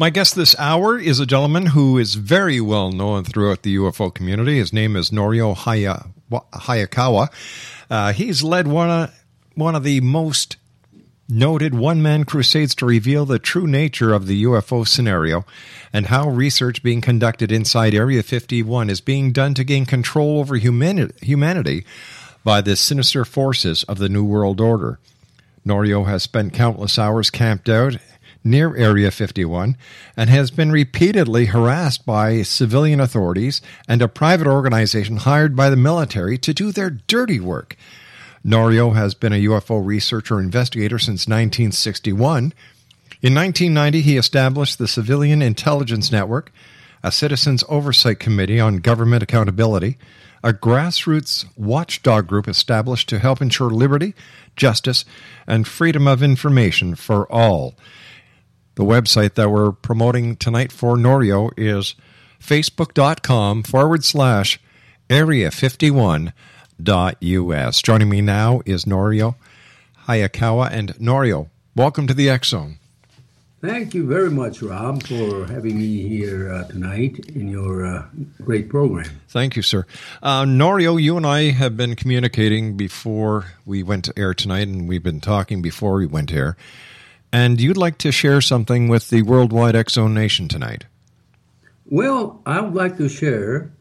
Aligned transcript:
My 0.00 0.08
guest 0.08 0.34
this 0.34 0.56
hour 0.58 0.98
is 0.98 1.20
a 1.20 1.26
gentleman 1.26 1.66
who 1.66 1.98
is 1.98 2.14
very 2.14 2.58
well 2.58 2.90
known 2.90 3.22
throughout 3.22 3.64
the 3.64 3.76
UFO 3.76 4.14
community. 4.14 4.56
His 4.56 4.72
name 4.72 4.96
is 4.96 5.10
Norio 5.10 5.54
Haya, 5.54 6.06
Hayakawa. 6.32 7.28
Uh, 7.90 8.14
he's 8.14 8.42
led 8.42 8.66
one 8.66 8.88
of, 8.88 9.24
one 9.56 9.74
of 9.74 9.84
the 9.84 10.00
most 10.00 10.56
noted 11.28 11.74
one 11.74 12.00
man 12.00 12.24
crusades 12.24 12.74
to 12.76 12.86
reveal 12.86 13.26
the 13.26 13.38
true 13.38 13.66
nature 13.66 14.14
of 14.14 14.26
the 14.26 14.44
UFO 14.44 14.88
scenario 14.88 15.44
and 15.92 16.06
how 16.06 16.30
research 16.30 16.82
being 16.82 17.02
conducted 17.02 17.52
inside 17.52 17.94
Area 17.94 18.22
51 18.22 18.88
is 18.88 19.02
being 19.02 19.32
done 19.32 19.52
to 19.52 19.64
gain 19.64 19.84
control 19.84 20.38
over 20.38 20.56
humani- 20.56 21.12
humanity 21.20 21.84
by 22.42 22.62
the 22.62 22.74
sinister 22.74 23.26
forces 23.26 23.84
of 23.84 23.98
the 23.98 24.08
New 24.08 24.24
World 24.24 24.62
Order. 24.62 24.98
Norio 25.66 26.06
has 26.06 26.22
spent 26.22 26.54
countless 26.54 26.98
hours 26.98 27.28
camped 27.28 27.68
out 27.68 27.98
near 28.42 28.76
Area 28.76 29.10
51 29.10 29.76
and 30.16 30.30
has 30.30 30.50
been 30.50 30.72
repeatedly 30.72 31.46
harassed 31.46 32.06
by 32.06 32.42
civilian 32.42 33.00
authorities 33.00 33.60
and 33.88 34.00
a 34.00 34.08
private 34.08 34.46
organization 34.46 35.18
hired 35.18 35.54
by 35.54 35.70
the 35.70 35.76
military 35.76 36.38
to 36.38 36.54
do 36.54 36.72
their 36.72 36.90
dirty 36.90 37.40
work. 37.40 37.76
Norio 38.44 38.94
has 38.94 39.14
been 39.14 39.32
a 39.32 39.44
UFO 39.44 39.84
researcher 39.84 40.40
investigator 40.40 40.98
since 40.98 41.26
1961. 41.26 42.54
In 43.22 43.34
1990, 43.34 44.00
he 44.00 44.16
established 44.16 44.78
the 44.78 44.88
Civilian 44.88 45.42
Intelligence 45.42 46.10
Network, 46.10 46.50
a 47.02 47.12
citizens' 47.12 47.64
oversight 47.68 48.18
committee 48.18 48.58
on 48.58 48.78
government 48.78 49.22
accountability, 49.22 49.98
a 50.42 50.54
grassroots 50.54 51.44
watchdog 51.54 52.26
group 52.26 52.48
established 52.48 53.10
to 53.10 53.18
help 53.18 53.42
ensure 53.42 53.68
liberty, 53.68 54.14
justice, 54.56 55.04
and 55.46 55.68
freedom 55.68 56.08
of 56.08 56.22
information 56.22 56.94
for 56.94 57.30
all. 57.30 57.74
The 58.80 58.86
website 58.86 59.34
that 59.34 59.50
we're 59.50 59.72
promoting 59.72 60.36
tonight 60.36 60.72
for 60.72 60.96
Norio 60.96 61.50
is 61.54 61.94
facebook.com 62.42 63.62
forward 63.62 64.06
slash 64.06 64.58
area 65.10 65.50
51 65.50 66.32
dot 66.82 67.22
us. 67.22 67.82
Joining 67.82 68.08
me 68.08 68.22
now 68.22 68.62
is 68.64 68.86
Norio 68.86 69.34
Hayakawa. 70.06 70.70
And 70.72 70.94
Norio, 70.94 71.50
welcome 71.76 72.06
to 72.06 72.14
the 72.14 72.30
X 72.30 72.48
Zone. 72.48 72.78
Thank 73.60 73.92
you 73.92 74.06
very 74.06 74.30
much, 74.30 74.62
Rob, 74.62 75.02
for 75.02 75.44
having 75.44 75.78
me 75.78 76.08
here 76.08 76.50
uh, 76.50 76.64
tonight 76.64 77.18
in 77.34 77.48
your 77.48 77.84
uh, 77.84 78.06
great 78.42 78.70
program. 78.70 79.20
Thank 79.28 79.56
you, 79.56 79.62
sir. 79.62 79.84
Uh, 80.22 80.44
Norio, 80.44 80.98
you 80.98 81.18
and 81.18 81.26
I 81.26 81.50
have 81.50 81.76
been 81.76 81.96
communicating 81.96 82.78
before 82.78 83.52
we 83.66 83.82
went 83.82 84.06
to 84.06 84.14
air 84.18 84.32
tonight, 84.32 84.68
and 84.68 84.88
we've 84.88 85.02
been 85.02 85.20
talking 85.20 85.60
before 85.60 85.96
we 85.96 86.06
went 86.06 86.30
to 86.30 86.36
air. 86.36 86.56
And 87.32 87.60
you'd 87.60 87.76
like 87.76 87.98
to 87.98 88.10
share 88.10 88.40
something 88.40 88.88
with 88.88 89.10
the 89.10 89.22
worldwide 89.22 89.90
Zone 89.90 90.14
Nation 90.14 90.48
tonight. 90.48 90.86
Well, 91.86 92.42
I 92.44 92.60
would 92.60 92.74
like 92.74 92.96
to 92.96 93.08
share 93.08 93.72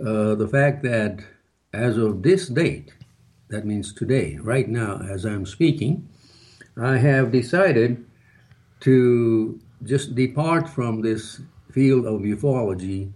uh, 0.00 0.34
the 0.34 0.48
fact 0.48 0.82
that 0.82 1.20
as 1.72 1.96
of 1.96 2.22
this 2.22 2.48
date, 2.48 2.92
that 3.48 3.64
means 3.64 3.92
today, 3.92 4.38
right 4.42 4.68
now, 4.68 5.00
as 5.08 5.24
I'm 5.24 5.46
speaking, 5.46 6.08
I 6.76 6.98
have 6.98 7.30
decided 7.30 8.04
to 8.80 9.60
just 9.84 10.14
depart 10.14 10.68
from 10.68 11.02
this 11.02 11.40
field 11.70 12.06
of 12.06 12.22
ufology 12.22 13.12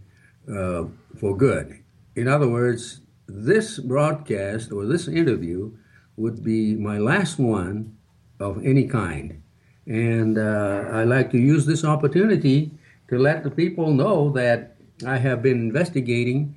uh, 0.49 0.84
for 1.19 1.37
good. 1.37 1.83
In 2.15 2.29
other 2.29 2.49
words, 2.49 3.00
this 3.27 3.79
broadcast 3.79 4.73
or 4.73 4.87
this 4.87 5.09
interview 5.09 5.73
would 6.17 6.45
be 6.45 6.75
my 6.75 6.99
last 6.99 7.39
one 7.39 7.97
of 8.39 8.65
any 8.65 8.87
kind. 8.87 9.43
And 9.91 10.39
uh, 10.39 10.84
I 10.93 11.03
like 11.03 11.33
to 11.33 11.39
use 11.39 11.67
this 11.67 11.84
opportunity 11.84 12.71
to 13.09 13.19
let 13.19 13.43
the 13.43 13.51
people 13.51 13.93
know 13.93 14.31
that 14.31 14.77
I 15.05 15.19
have 15.19 15.43
been 15.43 15.59
investigating 15.59 16.55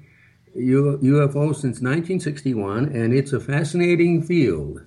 UFOs 0.56 1.56
since 1.56 1.82
1961, 1.82 2.90
and 2.90 3.12
it's 3.12 3.34
a 3.34 3.40
fascinating 3.40 4.22
field. 4.22 4.82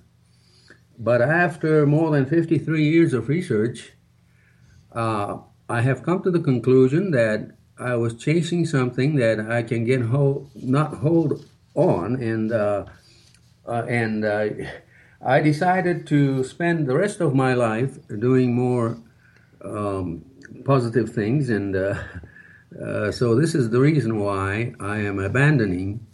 But 0.97 1.21
after 1.21 1.85
more 1.85 2.11
than 2.11 2.25
53 2.25 2.81
years 2.81 3.13
of 3.13 3.27
research, 3.27 3.91
uh, 4.93 5.39
I 5.67 5.81
have 5.81 6.03
come 6.03 6.23
to 6.23 6.31
the 6.31 6.39
conclusion 6.39 7.11
that 7.11 7.51
I 7.77 7.95
was 7.95 8.15
chasing 8.15 8.65
something 8.65 9.15
that 9.15 9.41
I 9.41 9.61
can 9.61 9.83
get 9.83 10.03
hold, 10.03 10.49
not 10.55 10.93
hold 10.93 11.45
on, 11.75 12.15
and 12.15 12.53
uh, 12.53 12.85
uh, 13.67 13.83
and 13.89 14.23
uh, 14.23 14.47
I 15.21 15.41
decided 15.41 16.05
to 16.07 16.43
spend 16.43 16.87
the 16.87 16.95
rest 16.95 17.21
of 17.21 17.33
my 17.33 17.53
life 17.53 17.97
doing 18.07 18.53
more 18.53 18.97
um, 19.63 20.23
positive 20.63 21.09
things, 21.09 21.49
and 21.49 21.75
uh, 21.75 21.95
uh, 22.81 23.11
so 23.11 23.35
this 23.35 23.55
is 23.55 23.69
the 23.69 23.79
reason 23.79 24.19
why 24.19 24.73
I 24.79 24.97
am 24.97 25.19
abandoning 25.19 26.05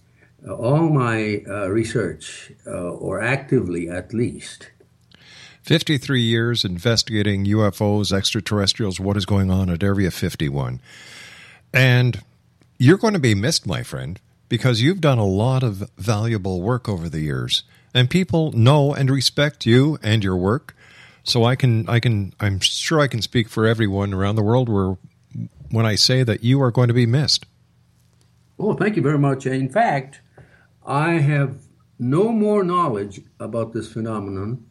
uh, 0.47 0.53
all 0.53 0.90
my 0.90 1.44
uh, 1.47 1.69
research, 1.69 2.52
uh, 2.66 2.72
or 2.72 3.22
actively 3.22 3.90
at 3.90 4.13
least. 4.13 4.72
53 5.63 6.22
years 6.22 6.66
investigating 6.66 7.46
UFOs, 7.46 8.12
extraterrestrials, 8.12 9.00
what 9.00 9.16
is 9.16 9.25
going 9.25 9.50
on 9.50 9.69
at 9.69 9.81
Area 9.81 10.12
51. 10.12 10.81
And 11.74 12.22
you're 12.78 12.97
going 12.97 13.13
to 13.13 13.19
be 13.19 13.34
missed, 13.34 13.66
my 13.66 13.84
friend, 13.84 14.19
because 14.53 14.84
you've 14.84 15.02
done 15.02 15.18
a 15.18 15.25
lot 15.25 15.64
of 15.64 15.90
valuable 15.97 16.62
work 16.62 16.88
over 16.88 17.09
the 17.09 17.22
years. 17.22 17.64
And 17.91 18.08
people 18.08 18.52
know 18.52 18.94
and 18.94 19.09
respect 19.09 19.66
you 19.66 19.97
and 20.03 20.24
your 20.24 20.38
work. 20.38 20.75
So 21.24 21.44
I 21.44 21.56
can 21.56 21.90
I 21.90 22.00
can 22.00 22.36
I'm 22.40 22.59
sure 22.59 23.00
I 23.00 23.08
can 23.08 23.24
speak 23.24 23.50
for 23.50 23.66
everyone 23.66 24.13
around 24.13 24.36
the 24.36 24.44
world 24.44 24.69
where 24.69 24.97
when 25.72 25.88
I 25.88 25.96
say 25.96 26.22
that 26.22 26.44
you 26.44 26.62
are 26.62 26.69
going 26.69 26.88
to 26.88 26.94
be 26.94 27.08
missed. 27.08 27.47
Oh, 28.59 28.75
thank 28.75 28.96
you 28.96 29.02
very 29.02 29.18
much. 29.18 29.47
In 29.47 29.69
fact, 29.69 30.22
I 30.86 31.13
have 31.13 31.63
no 31.97 32.31
more 32.31 32.63
knowledge 32.63 33.22
about 33.40 33.74
this 33.74 33.92
phenomenon 33.92 34.68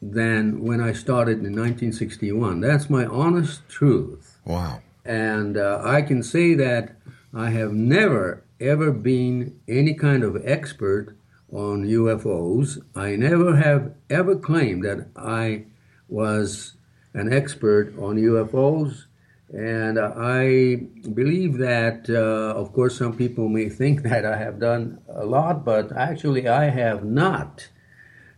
than 0.00 0.62
when 0.62 0.80
I 0.80 0.94
started 0.94 1.40
in 1.40 1.52
1961. 1.52 2.62
That's 2.62 2.88
my 2.88 3.04
honest 3.04 3.68
truth. 3.68 4.38
Wow. 4.46 4.80
And 5.04 5.58
uh, 5.58 5.82
I 5.84 6.00
can 6.00 6.22
say 6.22 6.54
that 6.54 6.96
I 7.34 7.50
have 7.50 7.74
never, 7.74 8.44
ever 8.60 8.92
been 8.92 9.58
any 9.66 9.94
kind 9.94 10.22
of 10.22 10.40
expert 10.44 11.16
on 11.52 11.84
UFOs. 11.84 12.78
I 12.94 13.16
never 13.16 13.56
have 13.56 13.94
ever 14.08 14.36
claimed 14.36 14.84
that 14.84 15.08
I 15.16 15.64
was 16.08 16.74
an 17.14 17.32
expert 17.32 17.94
on 17.98 18.16
UFOs. 18.16 19.06
And 19.52 19.98
I 19.98 20.76
believe 21.12 21.58
that, 21.58 22.08
uh, 22.08 22.56
of 22.56 22.72
course, 22.72 22.96
some 22.96 23.16
people 23.16 23.48
may 23.48 23.68
think 23.68 24.02
that 24.10 24.24
I 24.24 24.36
have 24.36 24.60
done 24.60 25.00
a 25.08 25.24
lot, 25.24 25.64
but 25.64 25.90
actually 25.96 26.46
I 26.48 26.70
have 26.70 27.04
not 27.04 27.68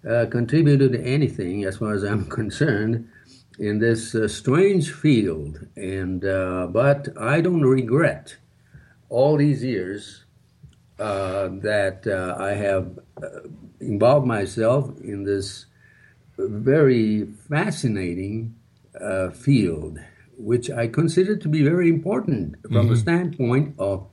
uh, 0.08 0.26
contributed 0.30 0.94
anything, 0.94 1.64
as 1.64 1.76
far 1.76 1.92
as 1.92 2.02
I'm 2.02 2.26
concerned, 2.40 3.08
in 3.58 3.78
this 3.78 4.14
uh, 4.14 4.26
strange 4.26 4.90
field. 4.90 5.66
And 5.76 6.24
uh, 6.24 6.69
but 6.69 7.08
I 7.20 7.42
don't 7.42 7.62
regret 7.62 8.36
all 9.12 9.36
these 9.36 9.62
years 9.62 10.24
uh, 10.98 11.48
that 11.48 12.06
uh, 12.06 12.34
I 12.42 12.52
have 12.52 12.98
uh, 13.22 13.28
involved 13.78 14.26
myself 14.26 14.90
in 15.00 15.24
this 15.24 15.66
very 16.38 17.26
fascinating 17.48 18.54
uh, 18.98 19.30
field, 19.30 19.98
which 20.38 20.70
I 20.70 20.86
consider 20.88 21.36
to 21.36 21.48
be 21.48 21.62
very 21.62 21.88
important 21.90 22.56
from 22.72 22.88
the 22.88 22.96
standpoint 22.96 23.74
of 23.78 24.06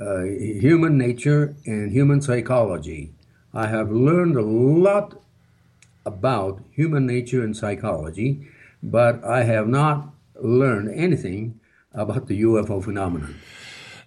uh, 0.00 0.22
human 0.22 0.96
nature 0.96 1.54
and 1.66 1.92
human 1.92 2.22
psychology. 2.22 3.12
I 3.52 3.66
have 3.66 3.90
learned 3.90 4.36
a 4.36 4.42
lot 4.42 5.20
about 6.06 6.62
human 6.70 7.06
nature 7.06 7.44
and 7.44 7.54
psychology, 7.54 8.48
but 8.82 9.22
I 9.22 9.42
have 9.42 9.68
not 9.68 10.14
learned 10.40 10.94
anything 10.94 11.60
about 11.92 12.26
the 12.26 12.40
UFO 12.42 12.82
phenomenon. 12.82 13.34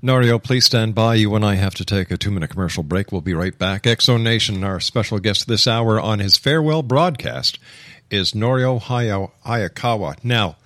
Norio, 0.03 0.41
please 0.43 0.65
stand 0.65 0.93
by. 0.93 1.15
You 1.15 1.33
and 1.33 1.45
I 1.45 1.55
have 1.55 1.75
to 1.75 1.85
take 1.85 2.11
a 2.11 2.17
two 2.17 2.29
minute 2.29 2.49
commercial 2.49 2.83
break. 2.83 3.11
We'll 3.11 3.21
be 3.21 3.33
right 3.33 3.57
back. 3.57 3.83
Exo 3.83 4.21
Nation, 4.21 4.61
our 4.61 4.81
special 4.81 5.17
guest 5.17 5.47
this 5.47 5.65
hour 5.65 5.97
on 5.97 6.19
his 6.19 6.35
farewell 6.35 6.83
broadcast 6.83 7.57
is 8.11 8.33
Norio 8.33 8.81
Haya- 8.81 9.29
Hayakawa. 9.45 10.21
Now, 10.21 10.57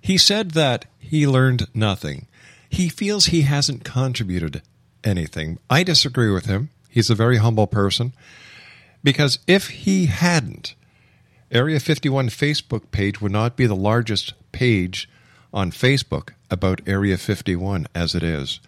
he 0.00 0.16
said 0.16 0.52
that 0.52 0.84
he 1.00 1.26
learned 1.26 1.66
nothing. 1.74 2.28
He 2.70 2.88
feels 2.88 3.26
he 3.26 3.42
hasn't 3.42 3.82
contributed 3.82 4.62
anything. 5.02 5.58
I 5.68 5.82
disagree 5.82 6.30
with 6.30 6.46
him. 6.46 6.70
He's 6.88 7.10
a 7.10 7.16
very 7.16 7.38
humble 7.38 7.66
person 7.66 8.12
because 9.02 9.40
if 9.48 9.70
he 9.70 10.06
hadn't, 10.06 10.76
Area 11.50 11.80
51 11.80 12.28
Facebook 12.28 12.92
page 12.92 13.20
would 13.20 13.32
not 13.32 13.56
be 13.56 13.66
the 13.66 13.74
largest 13.74 14.34
page 14.52 15.08
on 15.52 15.70
Facebook 15.70 16.30
about 16.50 16.80
Area 16.86 17.16
51 17.16 17.86
as 17.94 18.14
it 18.14 18.22
is. 18.22 18.60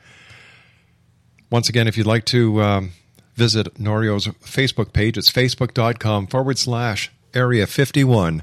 Once 1.50 1.69
again, 1.69 1.88
if 1.88 1.97
you'd 1.97 2.06
like 2.06 2.25
to 2.27 2.62
um, 2.62 2.93
visit 3.35 3.79
Norio's 3.79 4.27
Facebook 4.27 4.93
page, 4.93 5.19
it's 5.19 5.31
facebook.com 5.31 6.27
forward 6.27 6.59
slash 6.59 7.11
area 7.35 7.67
51 7.67 8.43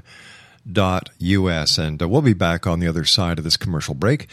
dot 0.70 1.10
us 1.20 1.78
and 1.78 2.02
uh, 2.02 2.08
we'll 2.08 2.22
be 2.22 2.32
back 2.32 2.66
on 2.66 2.80
the 2.80 2.86
other 2.86 3.04
side 3.04 3.38
of 3.38 3.44
this 3.44 3.56
commercial 3.56 3.94
break 3.94 4.26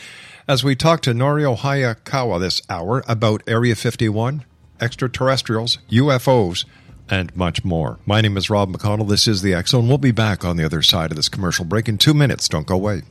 as 0.47 0.63
we 0.63 0.75
talk 0.75 1.01
to 1.01 1.11
norio 1.11 1.57
hayakawa 1.57 2.39
this 2.39 2.61
hour 2.69 3.03
about 3.07 3.41
area 3.47 3.75
51 3.75 4.43
extraterrestrials 4.81 5.77
ufos 5.89 6.65
and 7.09 7.35
much 7.35 7.63
more. 7.63 7.99
My 8.05 8.19
name 8.19 8.35
is 8.35 8.49
rob 8.49 8.73
mcconnell. 8.73 9.07
This 9.07 9.27
is 9.27 9.43
the 9.43 9.53
X 9.53 9.71
Zone. 9.71 9.87
We'll 9.87 9.99
be 9.99 10.11
back 10.11 10.43
on 10.43 10.57
the 10.57 10.65
other 10.65 10.81
side 10.81 11.11
of 11.11 11.15
this 11.15 11.29
commercial 11.29 11.63
break 11.63 11.87
in 11.87 11.97
two 11.97 12.15
minutes. 12.15 12.49
Don't 12.49 12.65
go 12.65 12.75
away 12.75 13.03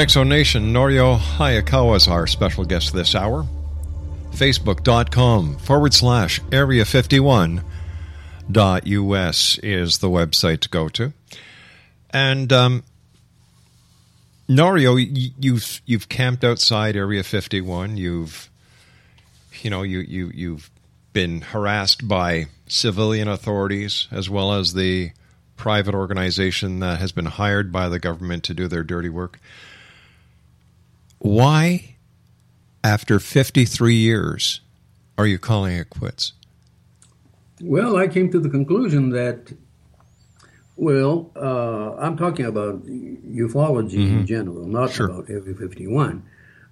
Exonation, 0.00 0.72
Norio 0.72 1.18
Hayakawa 1.18 1.96
is 1.96 2.08
our 2.08 2.26
special 2.26 2.64
guest 2.64 2.94
this 2.94 3.14
hour. 3.14 3.46
Facebook.com 4.30 5.58
forward 5.58 5.92
slash 5.92 6.40
area 6.50 6.86
51 6.86 7.62
dot 8.50 8.86
US 8.86 9.58
is 9.62 9.98
the 9.98 10.08
website 10.08 10.60
to 10.60 10.70
go 10.70 10.88
to. 10.88 11.12
And 12.12 12.52
um, 12.52 12.82
Norio, 14.48 14.94
y- 14.94 15.32
you've 15.38 15.80
you've 15.86 16.08
camped 16.08 16.44
outside 16.44 16.96
Area 16.96 17.22
51. 17.22 17.96
You've 17.96 18.50
you 19.62 19.70
know 19.70 19.82
you 19.82 20.00
you 20.00 20.30
you've 20.34 20.70
been 21.12 21.40
harassed 21.40 22.06
by 22.06 22.46
civilian 22.66 23.28
authorities 23.28 24.06
as 24.10 24.30
well 24.30 24.52
as 24.52 24.74
the 24.74 25.10
private 25.56 25.94
organization 25.94 26.80
that 26.80 26.98
has 26.98 27.12
been 27.12 27.26
hired 27.26 27.70
by 27.70 27.88
the 27.88 27.98
government 27.98 28.42
to 28.44 28.54
do 28.54 28.66
their 28.66 28.82
dirty 28.82 29.08
work. 29.08 29.38
Why, 31.18 31.96
after 32.82 33.20
53 33.20 33.94
years, 33.94 34.62
are 35.18 35.26
you 35.26 35.38
calling 35.38 35.76
it 35.76 35.90
quits? 35.90 36.32
Well, 37.60 37.98
I 37.98 38.08
came 38.08 38.30
to 38.30 38.40
the 38.40 38.48
conclusion 38.48 39.10
that, 39.10 39.52
well, 40.80 41.30
uh, 41.36 41.94
I'm 42.00 42.16
talking 42.16 42.46
about 42.46 42.86
ufology 42.86 44.08
in 44.08 44.26
general, 44.26 44.66
not 44.66 44.90
Sure. 44.92 45.10
about 45.10 45.28
Area 45.28 45.54
51, 45.54 46.22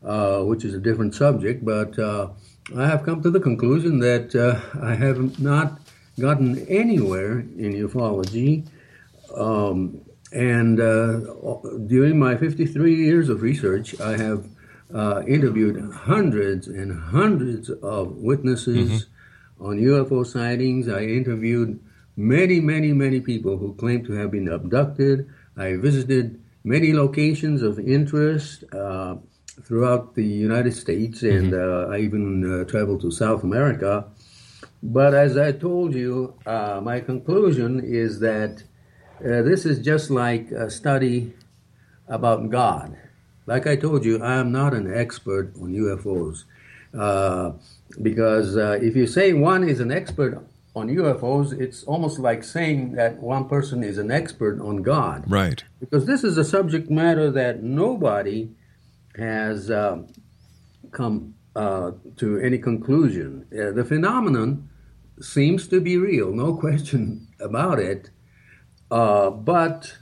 uh, 0.03 0.41
which 0.45 0.65
is 0.65 0.73
a 0.73 0.79
different 0.79 1.15
subject. 1.15 1.63
But 1.63 1.99
uh, 1.99 2.29
I 2.75 2.87
have 2.87 3.03
come 3.05 3.23
to 3.23 3.31
the 3.31 3.39
conclusion 3.39 3.99
that 3.99 4.35
uh, 4.35 4.59
I 4.83 4.95
have 4.95 5.39
not 5.39 5.81
gotten 6.19 6.67
anywhere 6.69 7.41
in 7.41 7.75
ufology. 7.87 8.67
Um, 9.37 10.01
and 10.33 10.81
uh, 10.81 11.21
during 11.87 12.19
my 12.19 12.35
53 12.37 12.95
years 12.95 13.29
of 13.29 13.43
research, 13.43 14.01
I 14.01 14.17
have 14.17 14.47
uh, 14.93 15.23
interviewed 15.27 15.77
hundreds 15.93 16.67
and 16.67 16.99
hundreds 16.99 17.69
of 17.69 18.17
witnesses 18.17 19.07
on 19.61 19.77
UFO 19.79 20.27
sightings. 20.27 20.89
I 20.89 21.03
interviewed 21.03 21.79
many, 22.19 22.61
many, 22.61 22.93
many 22.93 23.21
people 23.21 23.57
who 23.57 23.75
claim 23.75 24.05
to 24.05 24.13
have 24.15 24.33
been 24.33 24.49
abducted. 24.49 25.31
I 25.57 25.77
visited 25.77 26.43
many 26.65 26.93
locations 26.93 27.63
of 27.63 27.79
interest 27.79 28.65
uh, 28.75 29.17
throughout 29.63 30.17
the 30.17 30.25
United 30.25 30.75
States, 30.75 31.23
and 31.23 31.55
uh, 31.55 31.87
I 31.91 31.99
even 31.99 32.43
uh, 32.43 32.65
traveled 32.65 33.03
to 33.03 33.13
South 33.13 33.45
America. 33.45 34.05
But 34.83 35.15
as 35.15 35.39
I 35.39 35.53
told 35.53 35.95
you, 35.95 36.35
uh, 36.45 36.81
my 36.83 37.01
conclusion 37.01 37.81
is 37.85 38.19
that 38.21 38.65
uh, 39.21 39.43
this 39.43 39.65
is 39.65 39.79
just 39.79 40.11
like 40.11 40.51
a 40.51 40.71
study 40.71 41.33
about 42.09 42.51
God. 42.51 42.97
Like 43.47 43.67
I 43.67 43.77
told 43.77 44.05
you, 44.05 44.21
I 44.23 44.35
am 44.35 44.51
not 44.51 44.75
an 44.75 44.93
expert 44.93 45.55
on 45.57 45.73
UFOs. 45.73 46.45
Uh, 46.93 47.53
because 48.03 48.57
uh, 48.57 48.79
if 48.83 48.97
you 48.97 49.07
say 49.07 49.33
one 49.33 49.69
is 49.69 49.79
an 49.79 49.93
expert 49.93 50.43
on 50.79 50.89
UFOs, 50.89 51.59
it's 51.59 51.85
almost 51.85 52.19
like 52.19 52.43
saying 52.43 52.93
that 52.93 53.19
one 53.19 53.49
person 53.49 53.83
is 53.83 53.99
an 53.99 54.11
expert 54.11 54.61
on 54.61 54.83
God. 54.83 55.25
Right. 55.27 55.63
Because 55.81 56.07
this 56.07 56.25
is 56.25 56.39
a 56.39 56.45
subject 56.45 56.91
matter 56.91 57.31
that 57.31 57.63
nobody 57.63 58.51
has 59.17 59.71
um 59.71 60.07
come 60.93 61.35
uh, 61.57 61.93
to 62.17 62.39
any 62.39 62.59
conclusion. 62.59 63.47
Uh, 63.53 63.73
the 63.73 63.85
phenomenon 63.85 64.69
seems 65.21 65.67
to 65.69 65.81
be 65.81 65.97
real, 65.97 66.33
no 66.33 66.55
question 66.65 67.27
about 67.41 67.79
it. 67.79 68.11
Uh, 68.91 69.31
but 69.31 69.97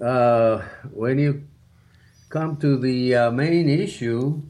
uh, 0.00 0.62
when 0.90 1.18
you 1.18 1.46
come 2.28 2.56
to 2.56 2.76
the 2.76 3.14
uh, 3.14 3.30
main 3.30 3.68
issue, 3.68 4.42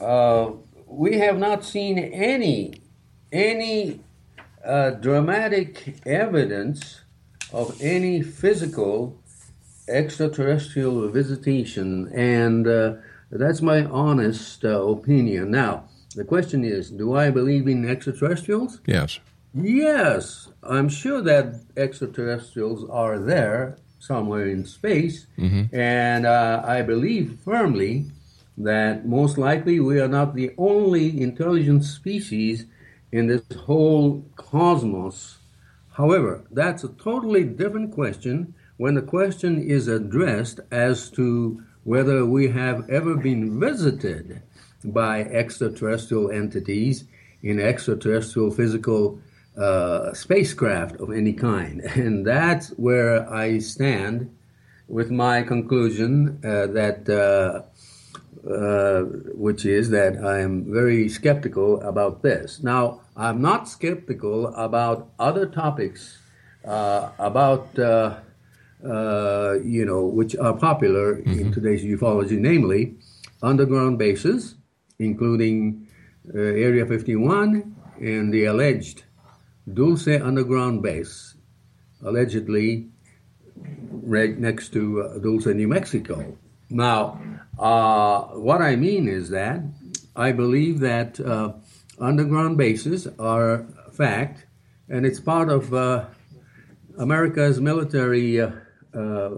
uh, 0.00 0.50
we 0.86 1.18
have 1.18 1.38
not 1.38 1.64
seen 1.64 1.98
any 1.98 2.80
any 3.32 4.00
uh, 4.64 4.90
dramatic 4.90 6.00
evidence 6.06 7.00
of 7.52 7.76
any 7.80 8.22
physical 8.22 9.18
extraterrestrial 9.88 11.08
visitation, 11.08 12.10
and 12.14 12.66
uh, 12.66 12.94
that's 13.30 13.60
my 13.60 13.84
honest 13.84 14.64
uh, 14.64 14.82
opinion. 14.86 15.50
Now, 15.50 15.84
the 16.14 16.24
question 16.24 16.64
is, 16.64 16.90
do 16.90 17.14
I 17.14 17.30
believe 17.30 17.68
in 17.68 17.88
extraterrestrials? 17.88 18.80
Yes. 18.86 19.18
Yes, 19.54 20.48
I'm 20.62 20.88
sure 20.88 21.20
that 21.22 21.60
extraterrestrials 21.76 22.88
are 22.90 23.18
there 23.18 23.76
somewhere 23.98 24.46
in 24.46 24.64
space, 24.64 25.26
and 25.72 26.26
uh, 26.26 26.62
I 26.66 26.82
believe 26.82 27.38
firmly 27.44 28.06
that 28.58 29.06
most 29.06 29.38
likely 29.38 29.80
we 29.80 30.00
are 30.00 30.08
not 30.08 30.34
the 30.34 30.52
only 30.58 31.20
intelligent 31.20 31.84
species 31.84 32.66
in 33.14 33.28
this 33.28 33.42
whole 33.60 34.24
cosmos. 34.34 35.38
However, 35.92 36.42
that's 36.50 36.82
a 36.82 36.88
totally 36.88 37.44
different 37.44 37.92
question 37.94 38.54
when 38.76 38.96
the 38.96 39.02
question 39.02 39.62
is 39.62 39.86
addressed 39.86 40.58
as 40.72 41.10
to 41.10 41.62
whether 41.84 42.26
we 42.26 42.48
have 42.48 42.90
ever 42.90 43.14
been 43.14 43.60
visited 43.60 44.42
by 44.82 45.20
extraterrestrial 45.20 46.32
entities 46.32 47.04
in 47.44 47.60
extraterrestrial 47.60 48.50
physical 48.50 49.20
uh, 49.56 50.12
spacecraft 50.12 50.96
of 50.96 51.12
any 51.12 51.32
kind. 51.32 51.82
And 51.94 52.26
that's 52.26 52.70
where 52.70 53.32
I 53.32 53.60
stand 53.60 54.28
with 54.88 55.12
my 55.12 55.44
conclusion 55.44 56.40
uh, 56.42 56.66
that, 56.78 57.08
uh, 57.08 57.62
uh, 58.48 59.02
which 59.34 59.64
is 59.64 59.90
that 59.90 60.22
I 60.22 60.40
am 60.40 60.70
very 60.70 61.08
skeptical 61.08 61.80
about 61.82 62.22
this. 62.22 62.62
Now, 62.62 63.00
I'm 63.16 63.40
not 63.40 63.68
skeptical 63.68 64.48
about 64.54 65.10
other 65.18 65.46
topics 65.46 66.18
uh, 66.64 67.10
about, 67.18 67.78
uh, 67.78 68.16
uh, 68.86 69.54
you 69.64 69.84
know, 69.84 70.04
which 70.04 70.36
are 70.36 70.54
popular 70.54 71.18
in 71.18 71.52
today's 71.52 71.84
ufology, 71.84 72.38
namely 72.38 72.94
underground 73.42 73.98
bases, 73.98 74.56
including 74.98 75.86
uh, 76.34 76.38
Area 76.38 76.86
51 76.86 77.74
and 78.00 78.32
the 78.32 78.44
alleged 78.46 79.04
Dulce 79.72 80.08
underground 80.20 80.82
base 80.82 81.34
allegedly 82.02 82.88
right 83.56 84.38
next 84.38 84.72
to 84.74 85.02
uh, 85.02 85.18
Dulce, 85.18 85.46
New 85.46 85.68
Mexico. 85.68 86.36
Now, 86.68 87.20
uh, 87.58 88.22
what 88.34 88.60
I 88.60 88.76
mean 88.76 89.08
is 89.08 89.30
that 89.30 89.60
I 90.16 90.32
believe 90.32 90.80
that 90.80 91.20
uh, 91.20 91.52
underground 91.98 92.56
bases 92.56 93.08
are 93.18 93.66
a 93.86 93.90
fact, 93.92 94.46
and 94.88 95.04
it's 95.06 95.20
part 95.20 95.48
of 95.48 95.72
uh, 95.74 96.06
America's 96.98 97.60
military 97.60 98.40
uh, 98.40 98.50
uh, 98.94 99.30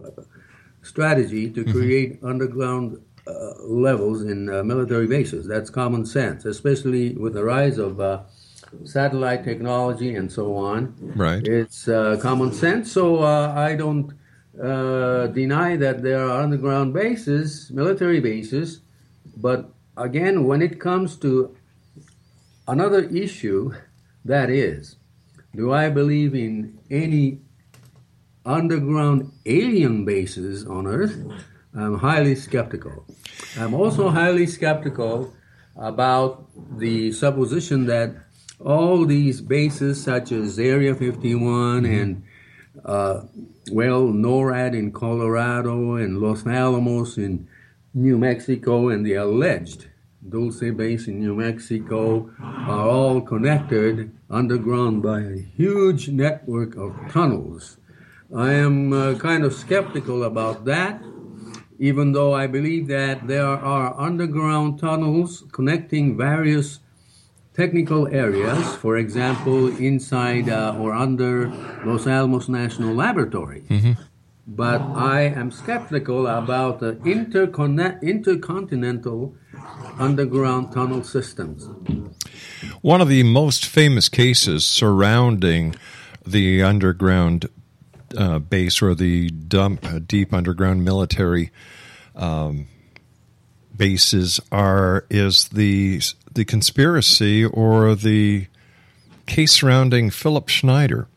strategy 0.82 1.50
to 1.50 1.64
create 1.64 2.18
underground 2.22 3.02
uh, 3.26 3.54
levels 3.64 4.22
in 4.22 4.48
uh, 4.48 4.62
military 4.62 5.06
bases. 5.06 5.46
That's 5.46 5.70
common 5.70 6.06
sense, 6.06 6.44
especially 6.44 7.14
with 7.14 7.34
the 7.34 7.44
rise 7.44 7.78
of 7.78 8.00
uh, 8.00 8.22
satellite 8.84 9.44
technology 9.44 10.14
and 10.14 10.30
so 10.30 10.54
on. 10.54 10.94
Right. 11.16 11.46
It's 11.46 11.88
uh, 11.88 12.18
common 12.20 12.52
sense, 12.52 12.92
so 12.92 13.22
uh, 13.22 13.52
I 13.56 13.74
don't 13.74 14.12
uh, 14.62 15.26
deny 15.28 15.76
that 15.76 16.02
there 16.02 16.26
are 16.26 16.42
underground 16.42 16.94
bases, 16.94 17.70
military 17.70 18.20
bases, 18.20 18.80
but 19.36 19.72
again, 19.96 20.44
when 20.44 20.62
it 20.62 20.80
comes 20.80 21.16
to 21.18 21.56
another 22.66 23.04
issue, 23.04 23.72
that 24.24 24.50
is, 24.50 24.96
do 25.54 25.72
I 25.72 25.88
believe 25.88 26.34
in 26.34 26.78
any 26.90 27.40
underground 28.44 29.32
alien 29.44 30.04
bases 30.04 30.66
on 30.66 30.86
Earth? 30.86 31.16
I'm 31.74 31.98
highly 31.98 32.34
skeptical. 32.34 33.04
I'm 33.58 33.74
also 33.74 34.08
highly 34.08 34.46
skeptical 34.46 35.34
about 35.76 36.48
the 36.78 37.12
supposition 37.12 37.86
that 37.86 38.14
all 38.60 39.04
these 39.04 39.40
bases, 39.40 40.02
such 40.02 40.32
as 40.32 40.58
Area 40.58 40.94
51 40.94 41.84
and, 41.84 42.24
uh, 42.84 43.22
well, 43.70 44.08
NORAD 44.08 44.74
in 44.74 44.92
Colorado 44.92 45.94
and 45.94 46.18
Los 46.18 46.46
Alamos 46.46 47.18
in 47.18 47.48
New 47.94 48.18
Mexico, 48.18 48.88
and 48.88 49.04
the 49.04 49.14
alleged 49.14 49.88
Dulce 50.28 50.70
base 50.76 51.06
in 51.06 51.20
New 51.20 51.34
Mexico 51.34 52.30
are 52.40 52.88
all 52.88 53.20
connected 53.20 54.10
underground 54.28 55.02
by 55.02 55.20
a 55.20 55.38
huge 55.56 56.08
network 56.08 56.76
of 56.76 56.94
tunnels. 57.10 57.76
I 58.34 58.54
am 58.54 58.92
uh, 58.92 59.14
kind 59.14 59.44
of 59.44 59.54
skeptical 59.54 60.24
about 60.24 60.64
that 60.64 61.00
even 61.78 62.12
though 62.12 62.34
I 62.34 62.46
believe 62.46 62.88
that 62.88 63.26
there 63.26 63.46
are 63.46 63.98
underground 64.00 64.78
tunnels 64.78 65.44
connecting 65.52 66.16
various 66.16 66.80
technical 67.56 68.06
areas, 68.08 68.76
for 68.76 68.98
example, 68.98 69.68
inside 69.78 70.48
uh, 70.48 70.76
or 70.78 70.92
under 70.92 71.48
Los 71.84 72.06
Alamos 72.06 72.48
National 72.48 72.94
Laboratory. 72.94 73.64
But 74.46 74.80
I 74.80 75.22
am 75.22 75.50
skeptical 75.50 76.28
about 76.28 76.78
the 76.78 77.00
intercontinental 77.02 79.34
underground 79.98 80.72
tunnel 80.72 81.02
systems. 81.02 81.68
One 82.82 83.00
of 83.00 83.08
the 83.08 83.24
most 83.24 83.66
famous 83.66 84.08
cases 84.08 84.64
surrounding 84.64 85.74
the 86.24 86.62
underground 86.62 87.48
uh, 88.16 88.38
base 88.38 88.80
or 88.82 88.94
the 88.94 89.30
dump, 89.30 89.84
uh, 89.84 89.98
deep 89.98 90.32
underground 90.32 90.84
military 90.84 91.50
um, 92.14 92.68
bases 93.76 94.38
are 94.52 95.06
is 95.10 95.48
the 95.48 96.00
the 96.36 96.44
conspiracy 96.44 97.44
or 97.44 97.94
the 97.94 98.46
case 99.26 99.52
surrounding 99.52 100.10
Philip 100.10 100.48
Schneider. 100.48 101.08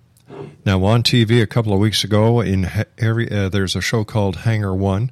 Now 0.66 0.84
on 0.86 1.04
TV 1.04 1.42
a 1.42 1.48
couple 1.48 1.74
of 1.74 1.80
weeks 1.80 2.04
ago, 2.04 2.42
in 2.42 2.68
every 2.98 3.30
uh, 3.32 3.50
there's 3.50 3.76
a 3.76 3.82
show 3.82 4.04
called 4.04 4.38
Hangar 4.38 4.74
One. 4.74 5.12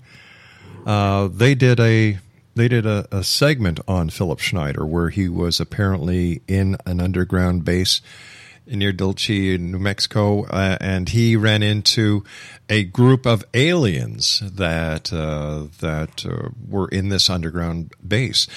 Uh, 0.86 1.28
they 1.28 1.54
did 1.54 1.80
a 1.80 2.20
they 2.56 2.68
did 2.68 2.86
a, 2.86 3.08
a 3.12 3.24
segment 3.24 3.80
on 3.88 4.10
Philip 4.10 4.40
Schneider 4.40 4.86
where 4.86 5.10
he 5.10 5.30
was 5.30 5.60
apparently 5.60 6.42
in 6.48 6.78
an 6.86 7.02
underground 7.02 7.66
base 7.66 8.02
near 8.66 8.92
Dulce, 8.92 9.30
New 9.30 9.80
Mexico, 9.80 10.46
uh, 10.46 10.78
and 10.82 11.10
he 11.10 11.36
ran 11.36 11.64
into 11.64 12.24
a 12.70 12.84
group 12.84 13.26
of 13.26 13.46
aliens 13.54 14.42
that 14.44 15.12
uh, 15.12 15.68
that 15.80 16.26
uh, 16.26 16.50
were 16.68 16.88
in 16.88 17.10
this 17.10 17.30
underground 17.30 17.94
base. 18.06 18.48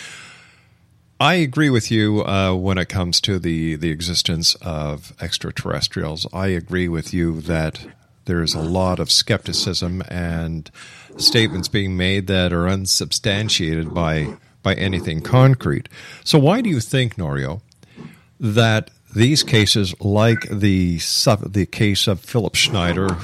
I 1.20 1.34
agree 1.34 1.68
with 1.68 1.90
you 1.90 2.24
uh, 2.24 2.54
when 2.54 2.78
it 2.78 2.88
comes 2.88 3.20
to 3.22 3.38
the 3.38 3.76
the 3.76 3.90
existence 3.90 4.54
of 4.62 5.12
extraterrestrials. 5.20 6.26
I 6.32 6.46
agree 6.46 6.88
with 6.88 7.12
you 7.12 7.42
that 7.42 7.86
there's 8.24 8.54
a 8.54 8.62
lot 8.62 8.98
of 8.98 9.10
skepticism 9.10 10.02
and 10.08 10.70
statements 11.18 11.68
being 11.68 11.94
made 11.94 12.26
that 12.28 12.54
are 12.54 12.66
unsubstantiated 12.66 13.92
by 13.92 14.38
by 14.62 14.74
anything 14.74 15.20
concrete. 15.20 15.90
So 16.24 16.38
why 16.38 16.62
do 16.62 16.70
you 16.70 16.80
think, 16.80 17.16
Norio, 17.16 17.60
that 18.38 18.90
these 19.14 19.42
cases, 19.42 19.94
like 20.00 20.48
the 20.48 21.00
the 21.46 21.68
case 21.70 22.06
of 22.06 22.20
Philip 22.20 22.54
Schneider, 22.54 23.18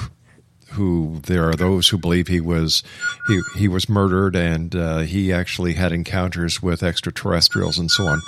who 0.77 1.19
there 1.23 1.49
are 1.49 1.55
those 1.55 1.89
who 1.89 1.97
believe 1.97 2.27
he 2.27 2.39
was 2.39 2.83
he 3.27 3.41
he 3.57 3.67
was 3.67 3.89
murdered 3.89 4.35
and 4.35 4.75
uh, 4.75 4.99
he 4.99 5.33
actually 5.33 5.73
had 5.73 5.91
encounters 5.91 6.61
with 6.61 6.81
extraterrestrials 6.81 7.77
and 7.77 7.91
so 7.91 8.05
on. 8.07 8.21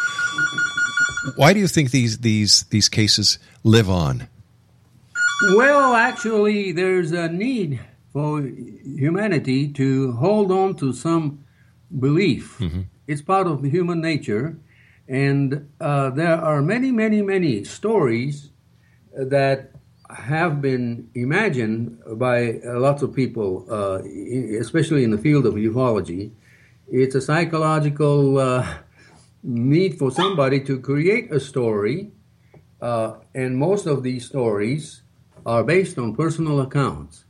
Why 1.36 1.54
do 1.54 1.60
you 1.60 1.68
think 1.68 1.92
these 1.92 2.20
these 2.20 2.64
these 2.70 2.90
cases 2.90 3.40
live 3.64 3.90
on? 3.90 4.28
Well, 5.56 5.96
actually, 5.96 6.74
there's 6.74 7.14
a 7.14 7.30
need 7.30 7.80
for 8.12 8.42
humanity 8.42 9.70
to 9.74 10.12
hold 10.14 10.52
on 10.52 10.76
to 10.76 10.92
some 10.92 11.46
belief. 11.98 12.60
It's 13.08 13.22
part 13.22 13.48
of 13.48 13.64
human 13.64 14.02
nature. 14.02 14.58
And 15.08 15.70
uh, 15.82 16.12
there 16.12 16.36
are 16.36 16.62
many, 16.62 16.92
many, 16.92 17.24
many 17.24 17.64
stories 17.64 18.50
that 19.12 19.69
have 20.10 20.62
been 20.62 21.10
imagined 21.14 22.00
by 22.16 22.60
lots 22.64 23.02
of 23.04 23.14
people, 23.14 23.66
uh, 23.70 24.00
especially 24.60 25.04
in 25.04 25.12
the 25.12 25.18
field 25.18 25.46
of 25.46 25.54
ufology. 25.54 26.32
It's 26.88 27.16
a 27.16 27.22
psychological 27.22 28.40
uh, 28.40 28.68
need 29.44 30.00
for 30.00 30.12
somebody 30.12 30.60
to 30.62 30.80
create 30.80 31.32
a 31.32 31.40
story, 31.40 32.12
uh, 32.82 33.14
and 33.36 33.58
most 33.58 33.86
of 33.86 34.02
these 34.02 34.26
stories 34.26 35.02
are 35.46 35.64
based 35.64 35.98
on 35.98 36.16
personal 36.16 36.62
accounts. 36.62 37.26